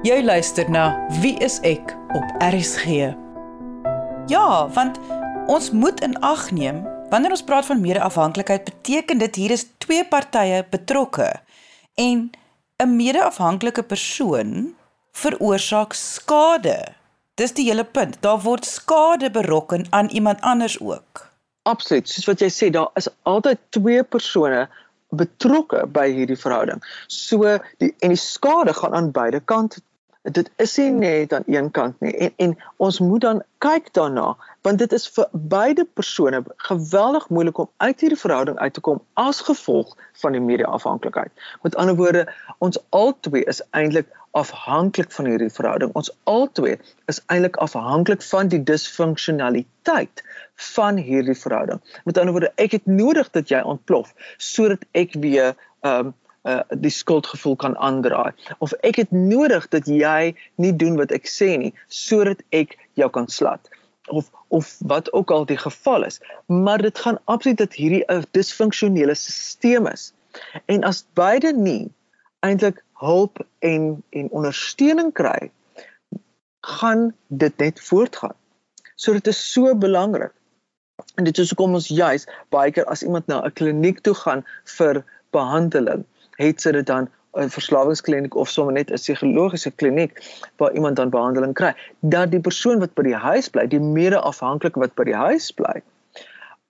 Jy 0.00 0.22
luister 0.24 0.64
na 0.72 0.94
Wie 1.20 1.34
is 1.44 1.58
ek 1.60 1.90
op 2.16 2.30
RSG. 2.40 3.10
Ja, 4.32 4.44
want 4.72 4.96
ons 5.44 5.66
moet 5.76 6.00
in 6.00 6.14
ag 6.24 6.46
neem 6.56 6.78
wanneer 7.12 7.34
ons 7.36 7.44
praat 7.44 7.66
van 7.68 7.82
mede-afhanklikheid, 7.82 8.64
beteken 8.64 9.20
dit 9.20 9.36
hier 9.36 9.52
is 9.52 9.66
twee 9.84 10.06
partye 10.08 10.62
betrokke 10.72 11.28
en 12.00 12.30
'n 12.80 12.96
mede-afhanklike 12.96 13.82
persoon 13.82 14.72
veroorsaak 15.12 15.92
skade. 15.92 16.94
Dis 17.36 17.52
die 17.52 17.68
hele 17.68 17.84
punt. 17.84 18.22
Daar 18.22 18.40
word 18.40 18.64
skade 18.64 19.30
berokken 19.30 19.84
aan 19.90 20.08
iemand 20.08 20.40
anders 20.40 20.80
ook. 20.80 21.28
Absoluut. 21.62 22.08
Soos 22.08 22.24
wat 22.24 22.40
jy 22.40 22.48
sê, 22.48 22.70
daar 22.72 22.88
is 22.94 23.08
altyd 23.22 23.58
twee 23.68 24.02
persone 24.02 24.68
betrokke 25.10 25.86
by 25.86 26.08
hierdie 26.08 26.38
verhouding. 26.38 26.80
So 27.06 27.58
die 27.78 27.94
en 28.00 28.14
die 28.14 28.16
skade 28.16 28.72
gaan 28.74 28.94
aan 28.94 29.12
beide 29.12 29.40
kante 29.40 29.82
dit 30.22 30.50
is 30.56 30.76
nie 30.76 30.90
net 30.90 31.32
aan 31.32 31.46
een 31.46 31.70
kant 31.70 32.00
nie 32.00 32.12
en 32.16 32.32
en 32.36 32.56
ons 32.76 32.98
moet 33.00 33.20
dan 33.20 33.42
kyk 33.64 33.92
daarna 33.96 34.36
want 34.62 34.78
dit 34.78 34.92
is 34.92 35.06
vir 35.08 35.28
beide 35.32 35.84
persone 35.84 36.42
geweldig 36.68 37.28
moeilik 37.28 37.58
om 37.58 37.70
uit 37.76 38.00
hierdie 38.00 38.20
verhouding 38.20 38.58
uit 38.58 38.74
te 38.74 38.80
kom 38.80 39.00
as 39.14 39.40
gevolg 39.40 39.96
van 40.20 40.32
die 40.36 40.40
media-afhanklikheid. 40.40 41.32
Met 41.62 41.76
ander 41.76 41.96
woorde, 41.96 42.26
ons 42.58 42.78
albei 42.90 43.42
is 43.48 43.62
eintlik 43.70 44.12
afhanklik 44.36 45.12
van 45.12 45.26
hierdie 45.26 45.50
verhouding. 45.50 45.94
Ons 45.96 46.12
albei 46.28 46.76
is 47.08 47.22
eintlik 47.26 47.56
afhanklik 47.56 48.22
van 48.22 48.52
die 48.52 48.62
disfunksionaliteit 48.62 50.24
van 50.74 51.00
hierdie 51.00 51.38
verhouding. 51.38 51.80
Met 52.04 52.18
ander 52.18 52.36
woorde, 52.36 52.52
ek 52.60 52.76
het 52.76 52.86
nodig 52.86 53.30
dat 53.30 53.48
jy 53.48 53.62
ontplof 53.64 54.12
sodat 54.36 54.84
ek 54.92 55.16
weer 55.24 55.54
ehm 55.80 56.12
um, 56.12 56.16
uh 56.48 56.60
die 56.70 56.90
skuldgevoel 56.90 57.56
kan 57.56 57.76
aandraai. 57.76 58.32
Of 58.58 58.72
ek 58.72 58.96
het 58.96 59.10
nodig 59.10 59.68
dat 59.68 59.86
jy 59.86 60.34
nie 60.56 60.72
doen 60.76 60.96
wat 60.96 61.12
ek 61.12 61.28
sê 61.28 61.56
nie 61.60 61.74
sodat 61.88 62.40
ek 62.56 62.78
jou 62.96 63.10
kan 63.12 63.28
slat. 63.28 63.68
Of 64.08 64.30
of 64.48 64.76
wat 64.78 65.12
ook 65.12 65.30
al 65.30 65.44
die 65.46 65.60
geval 65.60 66.04
is. 66.04 66.20
Maar 66.46 66.82
dit 66.82 66.98
gaan 66.98 67.20
absoluut 67.24 67.58
dat 67.58 67.76
hierdie 67.76 68.04
'n 68.08 68.24
disfunksionele 68.30 69.14
stelsel 69.14 69.92
is. 69.92 70.12
En 70.66 70.84
as 70.84 71.04
beide 71.14 71.52
nie 71.52 71.92
eintlik 72.40 72.84
hulp 72.92 73.44
en 73.58 74.02
en 74.10 74.30
ondersteuning 74.30 75.12
kry 75.12 75.50
gaan 76.60 77.14
dit 77.28 77.56
net 77.56 77.80
voortgaan. 77.80 78.36
So 78.94 79.12
dit 79.12 79.26
is 79.26 79.52
so 79.52 79.74
belangrik. 79.74 80.32
En 81.14 81.24
dit 81.24 81.38
is 81.38 81.48
hoekom 81.48 81.74
ons 81.74 81.88
juis 81.88 82.26
baie 82.48 82.72
keer 82.72 82.84
as 82.84 83.02
iemand 83.02 83.26
na 83.26 83.44
'n 83.44 83.52
kliniek 83.52 84.00
toe 84.00 84.14
gaan 84.14 84.44
vir 84.64 85.04
behandeling 85.30 86.04
het 86.40 86.60
sy 86.64 86.72
dit 86.76 86.86
dan 86.86 87.08
'n 87.38 87.50
verslawingskliniek 87.54 88.34
of 88.34 88.48
sommer 88.50 88.74
net 88.74 88.90
'n 88.90 88.98
psigologiese 88.98 89.70
kliniek 89.70 90.18
waar 90.56 90.72
iemand 90.74 90.96
dan 90.96 91.10
behandeling 91.10 91.54
kry 91.54 91.74
dat 92.00 92.30
die 92.30 92.40
persoon 92.40 92.80
wat 92.80 92.94
by 92.94 93.02
die 93.02 93.14
huis 93.14 93.48
bly, 93.48 93.66
die 93.66 93.80
mede-afhanklike 93.80 94.80
wat 94.80 94.94
by 94.94 95.04
die 95.04 95.14
huis 95.16 95.50
bly, 95.52 95.82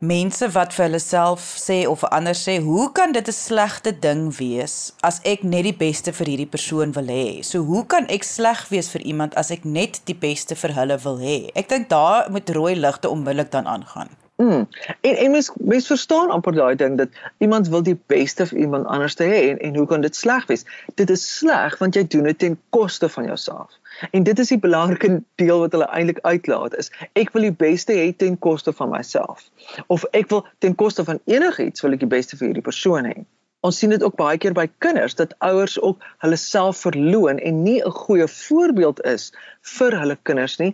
mense 0.00 0.46
wat 0.54 0.72
vir 0.72 0.86
hulle 0.86 0.98
self 1.02 1.42
sê 1.60 1.82
of 1.88 2.06
ander 2.08 2.32
sê, 2.32 2.56
hoe 2.64 2.86
kan 2.96 3.12
dit 3.12 3.28
'n 3.28 3.32
slegte 3.32 3.92
ding 3.92 4.32
wees 4.38 4.92
as 5.02 5.20
ek 5.24 5.44
net 5.44 5.64
die 5.64 5.76
beste 5.76 6.12
vir 6.12 6.26
hierdie 6.26 6.52
persoon 6.54 6.92
wil 6.92 7.04
hê? 7.04 7.44
So 7.44 7.60
hoe 7.62 7.84
kan 7.84 8.06
ek 8.08 8.24
sleg 8.24 8.68
wees 8.70 8.88
vir 8.88 9.02
iemand 9.02 9.36
as 9.36 9.50
ek 9.50 9.64
net 9.64 10.00
die 10.06 10.14
beste 10.14 10.56
vir 10.56 10.72
hulle 10.72 10.96
wil 11.04 11.18
hê? 11.18 11.50
Ek 11.54 11.68
dink 11.68 11.88
daar 11.88 12.30
moet 12.30 12.50
rooi 12.50 12.74
ligte 12.74 13.10
onmiddellik 13.10 13.50
dan 13.50 13.66
aangaan. 13.66 14.08
Mm. 14.40 14.68
En 15.00 15.16
en 15.16 15.30
mens 15.30 15.50
mens 15.54 15.86
verstaan 15.86 16.30
amper 16.30 16.54
daai 16.54 16.76
ding 16.76 16.98
dat 16.98 17.08
iemand 17.38 17.68
wil 17.68 17.82
die 17.82 17.98
beste 18.06 18.46
vir 18.46 18.58
iemand 18.58 18.86
anders 18.86 19.14
te 19.14 19.24
hê 19.24 19.40
en 19.48 19.58
en 19.58 19.74
hoe 19.76 19.86
kan 19.86 20.00
dit 20.00 20.16
sleg 20.16 20.46
wees? 20.46 20.64
Dit 20.94 21.10
is 21.10 21.24
sleg 21.36 21.76
want 21.78 21.94
jy 21.94 22.06
doen 22.06 22.22
dit 22.22 22.38
ten 22.38 22.56
koste 22.70 23.08
van 23.08 23.24
jouself. 23.24 23.74
En 24.10 24.22
dit 24.22 24.38
is 24.38 24.48
die 24.48 24.58
belangrike 24.58 25.22
deel 25.34 25.60
wat 25.60 25.76
hulle 25.76 25.88
eintlik 25.98 26.22
uitlaat 26.22 26.76
is 26.76 26.88
ek 27.12 27.34
wil 27.34 27.44
die 27.48 27.58
beste 27.64 27.92
hê 27.98 28.06
ten 28.16 28.38
koste 28.38 28.72
van 28.72 28.88
myself 28.94 29.44
of 29.86 30.08
ek 30.22 30.32
wil 30.32 30.46
ten 30.58 30.74
koste 30.74 31.04
van 31.04 31.20
enigiets 31.24 31.84
wil 31.84 31.98
ek 31.98 32.06
die 32.06 32.12
beste 32.16 32.40
vir 32.40 32.46
hierdie 32.46 32.64
persoon 32.70 33.10
hê. 33.10 33.14
Ons 33.60 33.82
sien 33.82 33.92
dit 33.92 34.02
ook 34.02 34.16
baie 34.16 34.40
keer 34.40 34.56
by 34.56 34.70
kinders 34.86 35.18
dat 35.20 35.36
ouers 35.50 35.76
ook 35.82 36.00
hulle 36.24 36.40
self 36.46 36.80
verloon 36.86 37.44
en 37.44 37.62
nie 37.68 37.84
'n 37.84 37.92
goeie 38.00 38.28
voorbeeld 38.38 39.04
is 39.04 39.32
vir 39.76 40.00
hulle 40.00 40.18
kinders 40.22 40.58
nie 40.64 40.72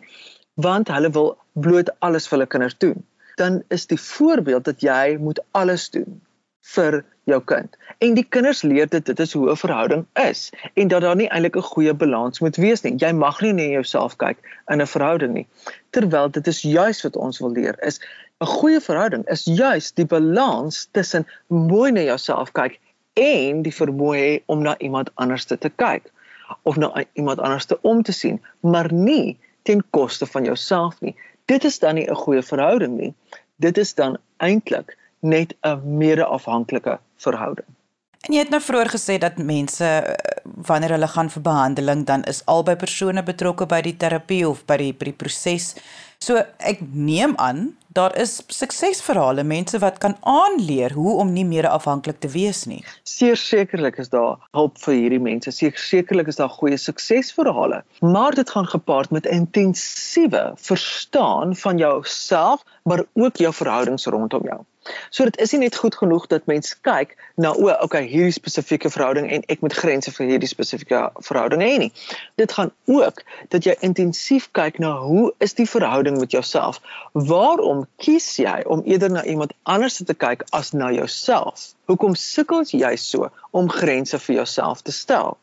want 0.55 0.89
hulle 0.89 1.11
wil 1.11 1.37
bloot 1.53 1.91
alles 1.99 2.29
vir 2.29 2.39
hulle 2.39 2.53
kinders 2.55 2.79
doen. 2.79 3.03
Dan 3.37 3.63
is 3.69 3.87
die 3.87 4.01
voorbeeld 4.01 4.65
dat 4.65 4.81
jy 4.81 5.17
moet 5.21 5.41
alles 5.53 5.91
doen 5.91 6.21
vir 6.75 7.05
jou 7.31 7.39
kind. 7.45 7.77
En 7.99 8.15
die 8.15 8.25
kinders 8.25 8.63
leer 8.63 8.89
dit 8.91 9.07
dit 9.07 9.21
is 9.21 9.33
hoe 9.33 9.51
'n 9.51 9.57
verhouding 9.57 10.07
is 10.15 10.51
en 10.75 10.89
dat 10.89 11.01
daar 11.01 11.17
nie 11.17 11.29
eintlik 11.29 11.57
'n 11.57 11.71
goeie 11.73 11.95
balans 11.95 12.41
moet 12.41 12.57
wees 12.57 12.83
nie. 12.83 12.95
Jy 12.99 13.13
mag 13.13 13.41
nie 13.41 13.53
net 13.53 13.71
jouself 13.71 14.17
kyk 14.17 14.39
in 14.69 14.81
'n 14.81 14.87
verhouding 14.87 15.33
nie. 15.33 15.47
Terwyl 15.91 16.31
dit 16.31 16.47
is 16.47 16.63
juis 16.63 17.03
wat 17.03 17.17
ons 17.17 17.39
wil 17.39 17.51
leer 17.51 17.77
is 17.83 18.01
'n 18.41 18.47
goeie 18.47 18.81
verhouding 18.81 19.25
is 19.33 19.45
juis 19.45 19.93
die 19.93 20.05
balans 20.07 20.89
tussen 20.93 21.27
mooi 21.47 21.93
na 21.93 22.01
jouself 22.01 22.53
kyk 22.53 22.81
en 23.15 23.63
die 23.63 23.73
vermoë 23.73 24.43
om 24.47 24.63
na 24.63 24.75
iemand 24.79 25.11
anders 25.15 25.45
te 25.45 25.71
kyk 25.77 26.11
of 26.63 26.77
na 26.77 27.05
iemand 27.13 27.39
anders 27.39 27.65
te 27.65 27.79
om 27.83 28.03
te 28.03 28.13
sien, 28.13 28.41
maar 28.61 28.93
nie 28.93 29.39
ten 29.63 29.83
koste 29.91 30.27
van 30.27 30.45
jouself 30.45 31.01
nie. 31.01 31.17
Dit 31.47 31.65
is 31.65 31.79
dan 31.79 31.95
nie 31.95 32.09
'n 32.11 32.15
goeie 32.15 32.43
verhouding 32.43 32.97
nie. 32.99 33.15
Dit 33.57 33.79
is 33.79 33.95
dan 33.95 34.19
eintlik 34.37 34.97
net 35.21 35.55
'n 35.63 35.97
mede-afhanklike 35.99 36.99
verhouding. 37.17 37.76
En 38.27 38.35
jy 38.35 38.43
het 38.43 38.51
nou 38.51 38.59
vroeër 38.59 38.89
gesê 38.91 39.21
dat 39.23 39.39
mense 39.39 39.87
eh, 39.87 40.15
wanneer 40.67 40.97
hulle 40.97 41.09
gaan 41.13 41.29
vir 41.31 41.43
behandeling 41.47 42.03
dan 42.09 42.25
is 42.27 42.43
albei 42.51 42.75
persone 42.77 43.23
betrokke 43.23 43.69
by 43.71 43.79
die 43.87 43.95
terapie 43.97 44.43
of 44.49 44.65
by 44.67 44.81
die 44.83 44.93
by 44.99 45.13
die 45.13 45.19
proses. 45.21 45.75
So 46.19 46.41
ek 46.59 46.81
neem 46.91 47.37
aan 47.39 47.77
daar 47.97 48.17
is 48.21 48.43
suksesverhale, 48.53 49.45
mense 49.47 49.79
wat 49.81 50.01
kan 50.03 50.17
aanleer 50.21 50.93
hoe 50.93 51.15
om 51.23 51.33
nie 51.33 51.45
meer 51.49 51.69
afhanklik 51.71 52.19
te 52.21 52.29
wees 52.29 52.65
nie. 52.69 52.83
Sekerlik 53.09 53.97
is 54.03 54.11
daar 54.13 54.37
hulp 54.59 54.77
vir 54.83 54.99
hierdie 54.99 55.23
mense. 55.23 55.53
Seker 55.55 55.81
sekerlik 55.81 56.29
is 56.29 56.41
daar 56.41 56.53
goeie 56.53 56.77
suksesverhale, 56.77 57.83
maar 58.03 58.37
dit 58.37 58.51
gaan 58.51 58.69
gepaard 58.69 59.15
met 59.17 59.27
intensiewe 59.31 60.51
verstaan 60.69 61.57
van 61.57 61.79
jouself, 61.79 62.65
maar 62.85 63.07
ook 63.15 63.41
jou 63.41 63.55
verhoudings 63.55 64.11
rondom 64.13 64.45
jou. 64.51 64.65
So 65.11 65.25
dit 65.25 65.37
is 65.41 65.53
nie 65.53 65.61
net 65.65 65.77
goed 65.77 65.95
genoeg 65.95 66.27
dat 66.27 66.47
mens 66.47 66.75
kyk 66.87 67.17
na 67.35 67.53
o, 67.53 67.71
okay, 67.85 68.05
hierdie 68.09 68.35
spesifieke 68.35 68.91
verhouding 68.91 69.29
en 69.33 69.45
ek 69.53 69.63
moet 69.65 69.77
grense 69.77 70.13
vir 70.17 70.27
hierdie 70.31 70.51
spesifieke 70.51 71.01
verhouding 71.29 71.63
hê 71.65 71.73
nie. 71.83 71.93
Dit 72.41 72.53
gaan 72.57 72.73
ook 72.91 73.23
dat 73.55 73.67
jy 73.67 73.77
intensief 73.87 74.49
kyk 74.57 74.81
na 74.83 74.95
hoe 75.03 75.33
is 75.45 75.57
die 75.59 75.69
verhouding 75.69 76.19
met 76.21 76.35
jouself? 76.37 76.81
Waarom 77.13 77.87
kies 78.03 78.29
jy 78.41 78.61
om 78.67 78.85
eerder 78.85 79.11
na 79.11 79.25
iemand 79.25 79.55
anders 79.63 79.99
te 80.03 80.15
kyk 80.15 80.45
as 80.57 80.73
na 80.73 80.91
jouself? 80.95 81.73
Hoekom 81.91 82.15
sukkel 82.19 82.67
jy 82.67 82.97
so 83.01 83.31
om 83.51 83.71
grense 83.71 84.19
vir 84.19 84.43
jouself 84.43 84.83
te 84.83 84.93
stel? 84.93 85.39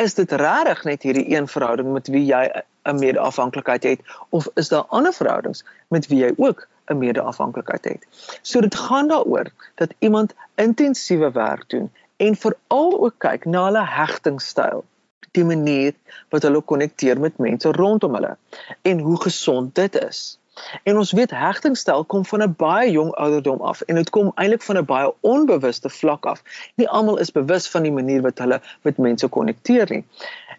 Is 0.00 0.14
dit 0.16 0.30
regtig 0.32 0.84
net 0.88 1.02
hierdie 1.04 1.28
een 1.34 1.48
verhouding 1.48 1.92
met 1.92 2.08
wie 2.08 2.24
jy 2.24 2.46
'n 2.82 2.98
mede-afhanklikheid 2.98 3.82
het 3.82 4.00
of 4.28 4.48
is 4.54 4.68
daar 4.68 4.86
ander 4.88 5.12
verhoudings 5.12 5.64
met 5.88 6.06
wie 6.06 6.18
jy 6.24 6.32
ook 6.36 6.68
'n 6.92 6.98
mede-afhanklikheid 6.98 7.84
het. 7.84 8.06
So 8.42 8.60
dit 8.60 8.74
gaan 8.74 9.08
daaroor 9.08 9.50
dat 9.74 9.94
iemand 9.98 10.34
intensiewe 10.54 11.30
werk 11.32 11.68
doen 11.68 11.90
en 12.16 12.36
veral 12.36 13.00
ook 13.04 13.14
kyk 13.18 13.44
na 13.44 13.64
hulle 13.64 13.86
hegtingstyl, 13.86 14.84
die 15.30 15.44
manier 15.44 15.94
wat 16.28 16.42
hulle 16.42 16.60
konnekteer 16.60 17.20
met 17.20 17.38
mense 17.38 17.72
rondom 17.72 18.14
hulle 18.14 18.36
en 18.82 18.98
hoe 18.98 19.20
gesond 19.22 19.74
dit 19.74 19.98
is. 20.04 20.38
En 20.82 20.98
ons 21.00 21.12
weet 21.12 21.30
hegtingstyl 21.30 22.04
kom 22.04 22.24
van 22.28 22.42
'n 22.42 22.54
baie 22.56 22.90
jong 22.90 23.12
ouderdom 23.24 23.60
af 23.60 23.80
en 23.80 23.94
dit 23.94 24.10
kom 24.10 24.32
eintlik 24.34 24.62
van 24.62 24.78
'n 24.78 24.84
baie 24.84 25.12
onbewuste 25.20 25.90
vlak 25.90 26.26
af. 26.26 26.42
Nie 26.74 26.88
almal 26.88 27.18
is 27.18 27.32
bewus 27.32 27.68
van 27.68 27.82
die 27.82 27.92
manier 27.92 28.22
wat 28.22 28.38
hulle 28.38 28.60
met 28.82 28.98
mense 28.98 29.28
konnekteer 29.28 29.86
nie. 29.90 30.04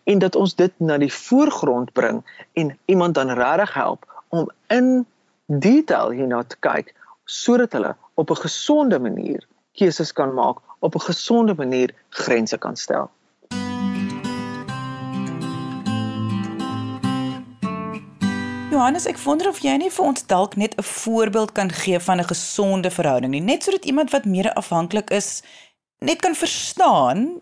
En 0.04 0.20
dat 0.20 0.36
ons 0.36 0.56
dit 0.56 0.72
na 0.78 0.98
die 0.98 1.14
voorgrond 1.14 1.94
bring 1.94 2.24
en 2.54 2.78
iemand 2.86 3.14
dan 3.14 3.30
regtig 3.30 3.74
help 3.74 4.24
om 4.30 4.50
in 4.68 5.06
detail 5.48 6.10
hierna 6.10 6.44
te 6.44 6.56
kyk 6.60 6.94
sodat 7.26 7.74
hulle 7.74 7.96
op 8.16 8.30
'n 8.30 8.42
gesonde 8.46 9.00
manier 9.00 9.44
keuses 9.74 10.12
kan 10.14 10.34
maak, 10.34 10.58
op 10.80 10.96
'n 10.96 11.00
gesonde 11.00 11.56
manier 11.56 11.90
grense 12.10 12.58
kan 12.58 12.76
stel. 12.76 13.12
Johannes, 18.72 19.06
ek 19.06 19.18
wonder 19.18 19.48
of 19.48 19.60
jy 19.60 19.76
nie 19.78 19.92
vir 19.92 20.06
ons 20.06 20.26
dalk 20.26 20.56
net 20.56 20.74
'n 20.78 20.84
voorbeeld 20.84 21.52
kan 21.52 21.70
gee 21.72 22.00
van 22.00 22.20
'n 22.20 22.32
gesonde 22.34 22.92
verhouding 22.92 23.32
nie, 23.32 23.42
net 23.42 23.64
sodat 23.64 23.86
iemand 23.86 24.12
wat 24.12 24.26
meer 24.26 24.54
afhanklik 24.54 25.10
is 25.10 25.44
net 26.00 26.20
kan 26.22 26.36
verstaan 26.36 27.40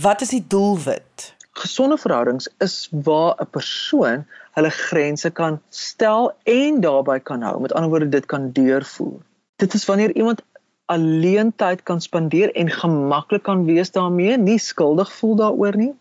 wat 0.00 0.20
is 0.20 0.28
die 0.28 0.44
doelwit? 0.46 1.34
Gesonde 1.52 1.98
verhoudings 1.98 2.48
is 2.58 2.88
waar 2.90 3.34
'n 3.40 3.50
persoon 3.50 4.26
hulle 4.54 4.70
grense 4.70 5.30
kan 5.30 5.60
stel 5.68 6.32
en 6.42 6.80
daarbey 6.80 7.20
kan 7.20 7.42
hou. 7.42 7.60
Met 7.60 7.72
ander 7.72 7.90
woorde, 7.90 8.08
dit 8.08 8.26
kan 8.26 8.50
deurvoer. 8.52 9.20
Dit 9.56 9.74
is 9.74 9.84
wanneer 9.84 10.14
iemand 10.14 10.42
alleen 10.84 11.52
tyd 11.56 11.82
kan 11.82 12.00
spandeer 12.00 12.52
en 12.52 12.70
gemaklik 12.70 13.42
kan 13.42 13.64
wees 13.64 13.90
daarmee, 13.90 14.38
nie 14.38 14.58
skuldig 14.58 15.12
voel 15.12 15.36
daaroor 15.36 15.76
nie. 15.76 15.92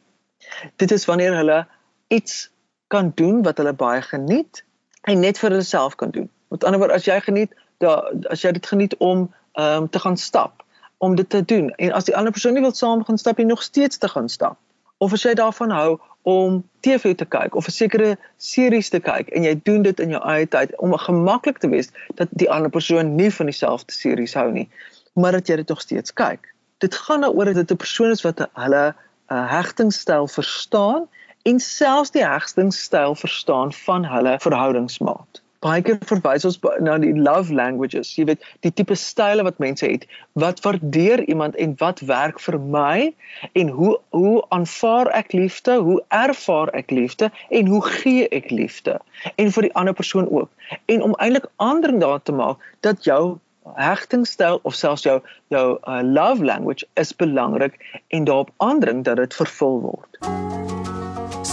Dit 0.76 0.92
is 0.92 1.06
wanneer 1.06 1.36
hulle 1.36 1.66
iets 2.08 2.52
kan 2.88 3.12
doen 3.16 3.44
wat 3.44 3.58
hulle 3.58 3.74
baie 3.74 4.02
geniet 4.02 4.64
en 5.02 5.20
net 5.20 5.40
vir 5.40 5.50
hulle 5.50 5.64
self 5.68 5.96
kan 5.96 6.12
doen. 6.12 6.30
Met 6.48 6.64
ander 6.64 6.80
woorde, 6.80 7.00
as 7.00 7.08
jy 7.08 7.20
geniet, 7.24 7.56
da 7.82 7.96
as 8.32 8.44
jy 8.44 8.52
dit 8.52 8.68
geniet 8.68 8.98
om 8.98 9.30
ehm 9.54 9.84
um, 9.84 9.90
te 9.90 10.00
gaan 10.00 10.18
stap, 10.18 10.64
om 10.98 11.16
dit 11.16 11.30
te 11.30 11.42
doen 11.46 11.70
en 11.70 11.92
as 11.94 12.08
die 12.10 12.16
ander 12.18 12.32
persoon 12.32 12.54
nie 12.58 12.64
wil 12.64 12.74
saam 12.74 13.04
gaan 13.06 13.18
stap 13.18 13.38
nie, 13.38 13.46
nog 13.46 13.64
steeds 13.64 13.98
te 13.98 14.10
gaan 14.10 14.30
stap. 14.30 14.58
Of 14.98 15.14
as 15.14 15.24
jy 15.24 15.34
daarvan 15.34 15.70
hou 15.70 16.00
om 16.24 16.64
TV 16.80 17.16
te 17.16 17.26
kyk 17.26 17.56
of 17.56 17.68
'n 17.68 17.76
sekere 17.76 18.18
series 18.38 18.90
te 18.90 19.00
kyk 19.00 19.30
en 19.36 19.44
jy 19.44 19.56
doen 19.64 19.82
dit 19.82 20.00
in 20.00 20.10
jou 20.16 20.22
eie 20.24 20.48
tyd 20.48 20.76
om 20.80 20.96
gemaklik 20.98 21.58
te 21.60 21.70
wees 21.70 21.92
dat 22.16 22.30
die 22.32 22.50
ander 22.50 22.70
persoon 22.70 23.16
nie 23.16 23.32
van 23.32 23.46
dieselfde 23.46 23.92
series 23.92 24.34
hou 24.34 24.52
nie, 24.52 24.70
maar 25.14 25.32
dat 25.32 25.48
jy 25.48 25.56
dit 25.56 25.70
nog 25.70 25.82
steeds 25.82 26.14
kyk. 26.14 26.54
Dit 26.80 26.96
gaan 26.96 27.22
daaroor 27.22 27.46
dat 27.46 27.56
dit 27.56 27.72
'n 27.72 27.78
persoon 27.78 28.12
is 28.12 28.24
wat 28.24 28.48
hulle 28.54 28.96
'n 29.30 29.34
uh, 29.34 29.52
hegtingstyl 29.52 30.28
verstaan 30.28 31.08
en 31.44 31.60
selfs 31.60 32.12
die 32.12 32.26
hegtingstyl 32.26 33.16
verstaan 33.16 33.74
van 33.74 34.06
hulle 34.06 34.40
verhoudingsmaat 34.40 35.43
baie 35.64 35.84
keer 35.86 36.00
verwys 36.10 36.46
ons 36.48 36.58
na 36.84 36.98
die 37.02 37.14
love 37.16 37.54
languages. 37.56 38.12
Jy 38.18 38.28
weet, 38.32 38.44
die 38.66 38.72
tipe 38.76 38.96
style 39.00 39.46
wat 39.48 39.62
mense 39.64 39.86
het. 39.88 40.06
Wat 40.40 40.62
waardeer 40.66 41.24
iemand 41.32 41.56
en 41.56 41.76
wat 41.82 42.04
werk 42.10 42.42
vir 42.44 42.60
my 42.60 43.14
en 43.60 43.72
hoe 43.78 43.96
hoe 44.16 44.44
aanvaar 44.56 45.12
ek 45.16 45.34
liefde? 45.34 45.80
Hoe 45.88 46.02
ervaar 46.10 46.74
ek 46.78 46.92
liefde 46.92 47.32
en 47.50 47.72
hoe 47.72 47.82
gee 48.02 48.28
ek 48.36 48.52
liefde? 48.52 49.00
En 49.36 49.52
vir 49.56 49.70
die 49.70 49.74
ander 49.80 49.96
persoon 49.96 50.30
ook. 50.30 50.52
En 50.92 51.02
om 51.02 51.16
eintlik 51.16 51.50
aandring 51.64 52.02
daar 52.04 52.22
te 52.22 52.36
maak 52.36 52.62
dat 52.82 53.04
jou 53.08 53.38
hegtingstyl 53.80 54.60
of 54.68 54.76
selfs 54.76 55.08
jou 55.08 55.22
jou 55.48 55.68
uh, 55.88 56.02
love 56.04 56.44
language 56.44 56.86
is 57.00 57.16
belangrik 57.16 57.80
en 58.08 58.24
daarop 58.28 58.52
aandring 58.58 59.04
dat 59.04 59.22
dit 59.24 59.34
vervul 59.34 59.80
word. 59.88 60.83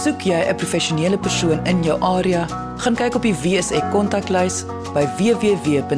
Soek 0.01 0.23
jy 0.25 0.39
'n 0.49 0.55
professionele 0.57 1.17
persoon 1.17 1.59
in 1.69 1.83
jou 1.83 2.01
area? 2.01 2.47
Gaan 2.81 2.95
kyk 2.95 3.15
op 3.15 3.21
die 3.21 3.35
WSE 3.37 3.81
kontaklys 3.91 4.65
by 4.95 5.05
www.wsek.co.za. 5.17 5.89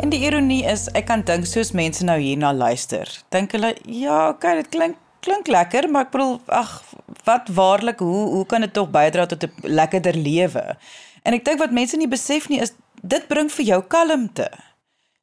En 0.00 0.08
die 0.08 0.20
ironie 0.24 0.64
is, 0.64 0.88
ek 0.96 1.06
kan 1.06 1.20
dink 1.28 1.44
soos 1.44 1.72
mense 1.76 2.04
nou 2.04 2.16
hierna 2.18 2.52
luister. 2.56 3.04
Dink 3.28 3.52
hulle, 3.52 3.76
ja, 3.84 4.28
okay, 4.28 4.54
dit 4.62 4.68
klink 4.68 4.96
klink 5.20 5.46
lekker, 5.46 5.90
maar 5.90 6.02
ek 6.08 6.10
bedoel, 6.10 6.40
ag, 6.46 6.84
wat 7.24 7.48
waarlik, 7.52 7.98
hoe 8.00 8.28
hoe 8.30 8.46
kan 8.46 8.60
dit 8.64 8.72
tog 8.72 8.88
bydra 8.90 9.26
tot 9.26 9.44
'n 9.44 9.52
lekkerder 9.62 10.16
lewe? 10.16 10.76
En 11.22 11.32
ek 11.36 11.44
dink 11.44 11.58
wat 11.58 11.70
mense 11.70 11.96
nie 11.96 12.08
besef 12.08 12.48
nie 12.48 12.60
is 12.60 12.72
dit 13.02 13.28
bring 13.28 13.52
vir 13.52 13.64
jou 13.64 13.82
kalmte. 13.82 14.48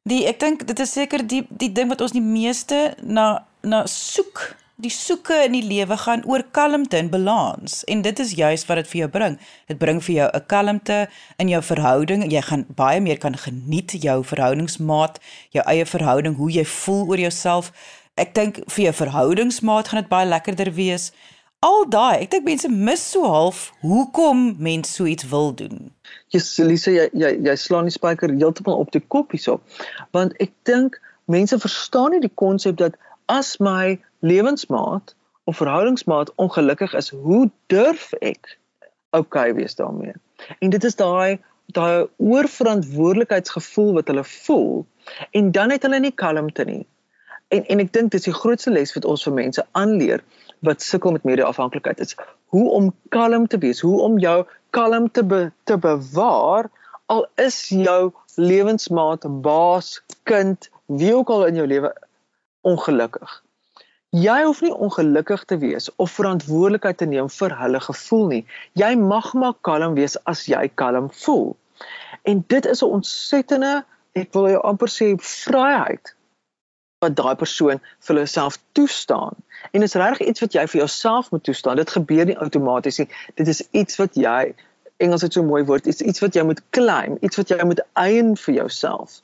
Die 0.02 0.26
ek 0.26 0.38
dink 0.38 0.66
dit 0.66 0.78
is 0.78 0.92
seker 0.92 1.26
die 1.26 1.46
die 1.50 1.72
ding 1.72 1.88
wat 1.88 2.00
ons 2.00 2.12
die 2.12 2.22
meeste 2.22 2.94
na 3.02 3.44
na 3.62 3.86
soek 3.86 4.54
die 4.78 4.92
soeke 4.94 5.34
in 5.42 5.56
die 5.56 5.64
lewe 5.66 5.96
gaan 5.98 6.20
oor 6.30 6.44
kalmte 6.54 7.00
en 7.00 7.08
balans 7.10 7.80
en 7.90 8.02
dit 8.06 8.20
is 8.22 8.34
juis 8.38 8.62
wat 8.68 8.78
dit 8.78 8.90
vir 8.92 9.00
jou 9.00 9.08
bring. 9.10 9.38
Dit 9.66 9.78
bring 9.78 9.98
vir 10.06 10.14
jou 10.14 10.28
'n 10.34 10.46
kalmte 10.46 10.98
in 11.38 11.48
jou 11.48 11.62
verhouding. 11.62 12.22
Jy 12.30 12.42
gaan 12.42 12.64
baie 12.76 13.00
meer 13.00 13.18
kan 13.18 13.36
geniet 13.36 13.90
jou 14.02 14.22
verhoudingsmaat, 14.24 15.18
jou 15.50 15.64
eie 15.66 15.84
verhouding, 15.84 16.36
hoe 16.36 16.50
jy 16.50 16.64
voel 16.64 17.08
oor 17.08 17.18
jouself. 17.18 17.72
Ek 18.16 18.34
dink 18.34 18.60
vir 18.66 18.84
jou 18.84 18.92
verhoudingsmaat 18.92 19.88
gaan 19.88 20.00
dit 20.00 20.08
baie 20.08 20.26
lekkerder 20.26 20.72
wees. 20.74 21.12
Al 21.60 21.88
daai, 21.88 22.22
ek 22.22 22.30
dink 22.30 22.44
mense 22.44 22.68
mis 22.68 23.10
so 23.10 23.24
half 23.24 23.72
hoekom 23.80 24.54
mense 24.58 24.92
so 24.92 25.04
iets 25.04 25.28
wil 25.28 25.54
doen. 25.54 25.90
Jesusie, 26.28 26.94
jy 26.94 27.08
jy 27.12 27.42
jy 27.42 27.56
slaan 27.56 27.84
die 27.84 27.98
spyker 27.98 28.30
heeltemal 28.30 28.78
op 28.78 28.92
die 28.92 29.02
kop 29.08 29.30
hierso. 29.30 29.60
Want 30.12 30.32
ek 30.38 30.52
dink 30.62 31.00
mense 31.26 31.58
verstaan 31.58 32.10
nie 32.10 32.20
die 32.20 32.34
konsep 32.34 32.76
dat 32.76 32.94
as 33.28 33.56
my 33.58 33.98
lewensmaat 34.24 35.14
of 35.44 35.56
verhoudingsmaat 35.56 36.32
ongelukkig 36.34 36.94
is, 36.94 37.10
hoe 37.10 37.50
durf 37.66 38.12
ek 38.20 38.58
okay 39.16 39.54
wees 39.54 39.74
daarmee? 39.74 40.12
En 40.58 40.70
dit 40.70 40.84
is 40.84 40.96
daai 40.96 41.38
daai 41.76 42.08
oorverantwoordelikheidsgevoel 42.16 43.92
wat 43.98 44.08
hulle 44.08 44.24
voel 44.24 44.86
en 45.36 45.50
dan 45.52 45.70
het 45.70 45.84
hulle 45.84 46.00
nie 46.00 46.14
kalmte 46.16 46.64
nie. 46.64 46.86
En 47.48 47.64
en 47.64 47.84
ek 47.84 47.92
dink 47.92 48.12
dis 48.12 48.24
die 48.28 48.36
grootste 48.36 48.72
les 48.72 48.94
wat 48.96 49.04
ons 49.04 49.24
vir 49.28 49.36
mense 49.36 49.64
aanleer 49.76 50.24
wat 50.64 50.82
sukkel 50.82 51.12
met 51.16 51.28
media-afhanklikheid 51.28 52.00
is 52.00 52.16
hoe 52.54 52.70
om 52.72 52.88
kalm 53.14 53.46
te 53.46 53.60
wees, 53.60 53.80
hoe 53.84 54.00
om 54.02 54.18
jou 54.18 54.44
kalm 54.70 55.10
te 55.12 55.24
be, 55.24 55.50
te 55.64 55.76
bewaar 55.76 56.70
al 57.06 57.26
is 57.40 57.68
jou 57.68 58.12
lewensmaat, 58.36 59.24
baas, 59.42 60.02
kind, 60.28 60.68
wie 60.86 61.14
ook 61.16 61.30
al 61.32 61.46
in 61.46 61.60
jou 61.60 61.66
lewe 61.68 61.92
ongelukkig. 62.70 63.42
Jy 64.16 64.38
hoef 64.44 64.60
nie 64.64 64.72
ongelukkig 64.72 65.44
te 65.44 65.58
wees 65.60 65.90
of 66.00 66.14
verantwoordelikheid 66.16 66.96
te 66.96 67.06
neem 67.06 67.26
vir 67.28 67.54
hulle 67.60 67.80
gevoel 67.84 68.26
nie. 68.32 68.44
Jy 68.80 68.94
mag 69.00 69.34
maar 69.36 69.56
kalm 69.68 69.98
wees 69.98 70.16
as 70.24 70.46
jy 70.48 70.62
kalm 70.80 71.10
voel. 71.24 71.50
En 72.24 72.40
dit 72.54 72.66
is 72.66 72.82
'n 72.82 72.94
ontsettende, 72.98 73.84
ek 74.12 74.32
wil 74.32 74.48
jou 74.48 74.62
amper 74.62 74.88
sê, 74.88 75.12
vryheid 75.20 76.14
wat 77.04 77.16
daai 77.16 77.34
persoon 77.36 77.80
vir 78.06 78.16
hulself 78.16 78.58
toestaan. 78.72 79.36
En 79.72 79.80
dit 79.80 79.88
is 79.88 79.94
regtig 79.94 80.26
iets 80.26 80.40
wat 80.40 80.52
jy 80.52 80.66
vir 80.66 80.80
jouself 80.80 81.30
moet 81.30 81.44
toestaan. 81.44 81.76
Dit 81.76 81.90
gebeur 81.90 82.24
nie 82.24 82.38
outomaties 82.38 82.98
nie. 82.98 83.08
Dit 83.34 83.48
is 83.48 83.62
iets 83.70 83.96
wat 83.96 84.14
jy 84.14 84.54
Engels 84.96 85.22
het 85.22 85.32
so 85.32 85.42
mooi 85.42 85.64
woord, 85.64 85.86
iets 85.86 86.00
iets 86.00 86.20
wat 86.20 86.34
jy 86.34 86.42
moet 86.42 86.62
claim, 86.70 87.16
iets 87.20 87.36
wat 87.36 87.48
jy 87.48 87.64
moet 87.64 87.80
eien 87.92 88.36
vir 88.36 88.54
jouself 88.54 89.22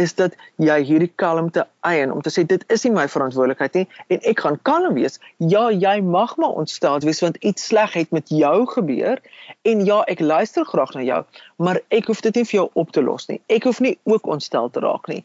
is 0.00 0.14
dat 0.18 0.36
jy 0.62 0.76
hierdie 0.86 1.10
kalmte 1.20 1.66
eien 1.86 2.12
om 2.12 2.22
te 2.22 2.32
sê 2.32 2.44
dit 2.48 2.64
is 2.72 2.84
nie 2.86 2.92
my 2.94 3.06
verantwoordelikheid 3.10 3.78
nie 3.78 3.84
en 4.14 4.22
ek 4.30 4.44
gaan 4.44 4.58
kalm 4.68 4.94
wees. 4.98 5.18
Ja, 5.38 5.66
jy 5.70 5.96
mag 6.04 6.36
maar 6.40 6.60
ontstel 6.62 7.00
wees 7.04 7.22
want 7.24 7.40
iets 7.42 7.66
sleg 7.70 7.96
het 7.98 8.14
met 8.14 8.30
jou 8.32 8.66
gebeur 8.74 9.20
en 9.62 9.84
ja, 9.86 10.02
ek 10.10 10.20
luister 10.20 10.66
graag 10.68 10.94
na 10.94 11.04
jou, 11.06 11.20
maar 11.56 11.80
ek 11.94 12.08
hoef 12.10 12.22
dit 12.24 12.40
nie 12.40 12.46
vir 12.48 12.60
jou 12.60 12.68
op 12.84 12.94
te 12.94 13.02
los 13.02 13.28
nie. 13.28 13.40
Ek 13.48 13.68
hoef 13.68 13.80
nie 13.84 13.96
ook 14.04 14.26
ontstel 14.26 14.70
te 14.70 14.82
raak 14.84 15.08
nie. 15.10 15.22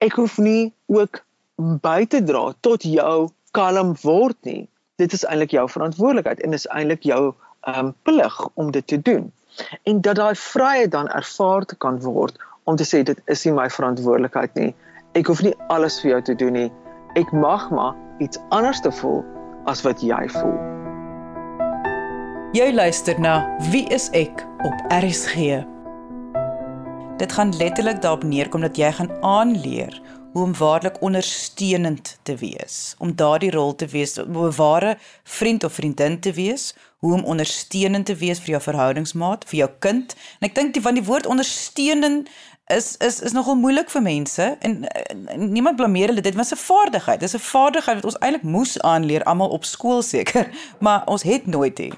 Ek 0.00 0.16
hoef 0.16 0.38
nie 0.40 0.72
ook 0.88 1.22
by 1.82 2.04
te 2.08 2.22
dra 2.24 2.50
tot 2.64 2.84
jou 2.88 3.30
kalm 3.56 3.94
word 4.02 4.38
nie. 4.48 4.64
Dit 5.00 5.12
is 5.16 5.24
eintlik 5.24 5.54
jou 5.56 5.66
verantwoordelikheid 5.68 6.40
en 6.44 6.56
is 6.56 6.68
eintlik 6.72 7.04
jou 7.08 7.34
um 7.68 7.92
plig 8.02 8.36
om 8.54 8.70
dit 8.70 8.86
te 8.86 9.00
doen. 9.02 9.32
En 9.82 10.00
dat 10.00 10.16
daai 10.16 10.34
vryheid 10.34 10.90
dan 10.90 11.08
ervaar 11.08 11.64
te 11.64 11.76
kan 11.76 12.00
word 12.00 12.38
om 12.70 12.76
te 12.78 12.86
sê 12.86 13.02
dit 13.06 13.18
is 13.34 13.44
nie 13.46 13.54
my 13.56 13.66
verantwoordelikheid 13.72 14.54
nie. 14.58 14.70
Ek 15.18 15.26
hoef 15.26 15.42
nie 15.42 15.54
alles 15.74 15.98
vir 16.02 16.14
jou 16.14 16.20
te 16.30 16.36
doen 16.38 16.54
nie. 16.54 16.68
Ek 17.18 17.32
mag 17.34 17.66
maar 17.74 17.96
iets 18.22 18.38
anders 18.54 18.80
te 18.84 18.92
voel 19.00 19.24
as 19.70 19.82
wat 19.86 20.02
jy 20.06 20.20
voel. 20.36 20.54
Jy 22.54 22.70
luister 22.74 23.18
na 23.22 23.42
Wie 23.70 23.86
is 23.94 24.08
ek 24.14 24.44
op 24.66 24.86
RSG. 24.94 25.60
Dit 27.20 27.34
gaan 27.36 27.52
letterlik 27.58 28.00
daarop 28.02 28.24
neerkom 28.24 28.64
dat 28.64 28.78
jy 28.78 28.92
gaan 28.96 29.10
aanleer 29.26 29.98
hoe 30.32 30.42
om 30.42 30.54
waarlik 30.56 31.02
ondersteunend 31.02 32.18
te 32.22 32.36
wees, 32.36 32.94
om 32.98 33.14
daardie 33.14 33.50
rol 33.50 33.74
te 33.74 33.86
wees, 33.86 34.18
om 34.18 34.46
'n 34.46 34.54
ware 34.56 34.98
vriend 35.24 35.64
of 35.64 35.72
vriendin 35.72 36.20
te 36.20 36.32
wees, 36.32 36.74
hoe 36.98 37.12
om 37.12 37.24
ondersteunend 37.24 38.06
te 38.06 38.14
wees 38.14 38.38
vir 38.38 38.48
jou 38.48 38.60
verhoudingsmaat, 38.62 39.44
vir 39.44 39.58
jou 39.58 39.70
kind. 39.78 40.14
En 40.40 40.48
ek 40.48 40.54
dink 40.54 40.74
die 40.74 40.82
van 40.82 40.94
die 40.94 41.04
woord 41.04 41.26
ondersteunend 41.26 42.28
is 42.70 42.96
is 42.96 43.20
is 43.20 43.32
nogal 43.32 43.54
moeilik 43.54 43.90
vir 43.90 44.02
mense 44.02 44.56
en, 44.60 44.84
en 44.88 45.52
niemand 45.52 45.76
blameer 45.76 46.12
hulle 46.12 46.20
dit 46.20 46.34
was 46.34 46.52
'n 46.52 46.62
vaardigheid. 46.62 47.20
Dis 47.20 47.34
'n 47.36 47.48
vaardigheid 47.54 47.96
wat 47.96 48.04
ons 48.04 48.18
eintlik 48.18 48.42
moes 48.42 48.80
aanleer 48.80 49.22
almal 49.22 49.48
op 49.48 49.64
skool 49.64 50.02
seker, 50.02 50.48
maar 50.84 51.02
ons 51.06 51.22
het 51.22 51.46
nooit 51.46 51.76
dit. 51.76 51.94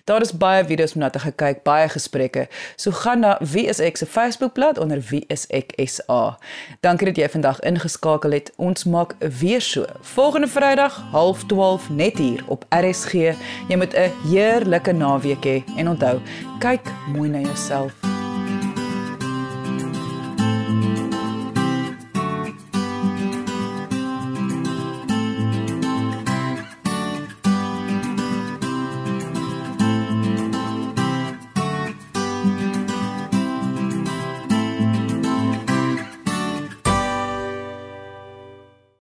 Daar 0.06 0.22
is 0.22 0.32
baie 0.38 0.66
video's 0.66 0.94
om 0.94 1.00
na 1.00 1.10
te 1.10 1.20
kyk, 1.36 1.64
baie 1.64 1.90
gesprekke. 1.90 2.48
So 2.76 2.92
gaan 2.92 3.20
na 3.20 3.38
Wie 3.40 3.66
is 3.68 3.80
ek 3.80 3.98
se 3.98 4.06
Facebookblad 4.06 4.78
onder 4.78 5.02
Wie 5.10 5.24
is 5.28 5.48
ek 5.50 5.74
SA. 5.86 6.38
Dankie 6.82 7.12
dat 7.12 7.18
jy 7.18 7.30
vandag 7.30 7.60
ingeskakel 7.60 8.32
het. 8.32 8.52
Ons 8.58 8.84
maak 8.84 9.16
weer 9.40 9.62
so. 9.62 9.86
Volgende 10.02 10.48
Vrydag 10.48 11.02
0.30 11.14 11.90
net 11.96 12.18
hier 12.18 12.44
op 12.48 12.66
RSG. 12.70 13.14
Jy 13.70 13.78
moet 13.78 13.94
'n 13.94 14.12
heerlike 14.30 14.92
naweek 14.92 15.46
hê 15.46 15.64
en 15.78 15.90
onthou, 15.90 16.20
kyk 16.60 16.82
mooi 17.08 17.30
na 17.30 17.40
jouself. 17.40 18.11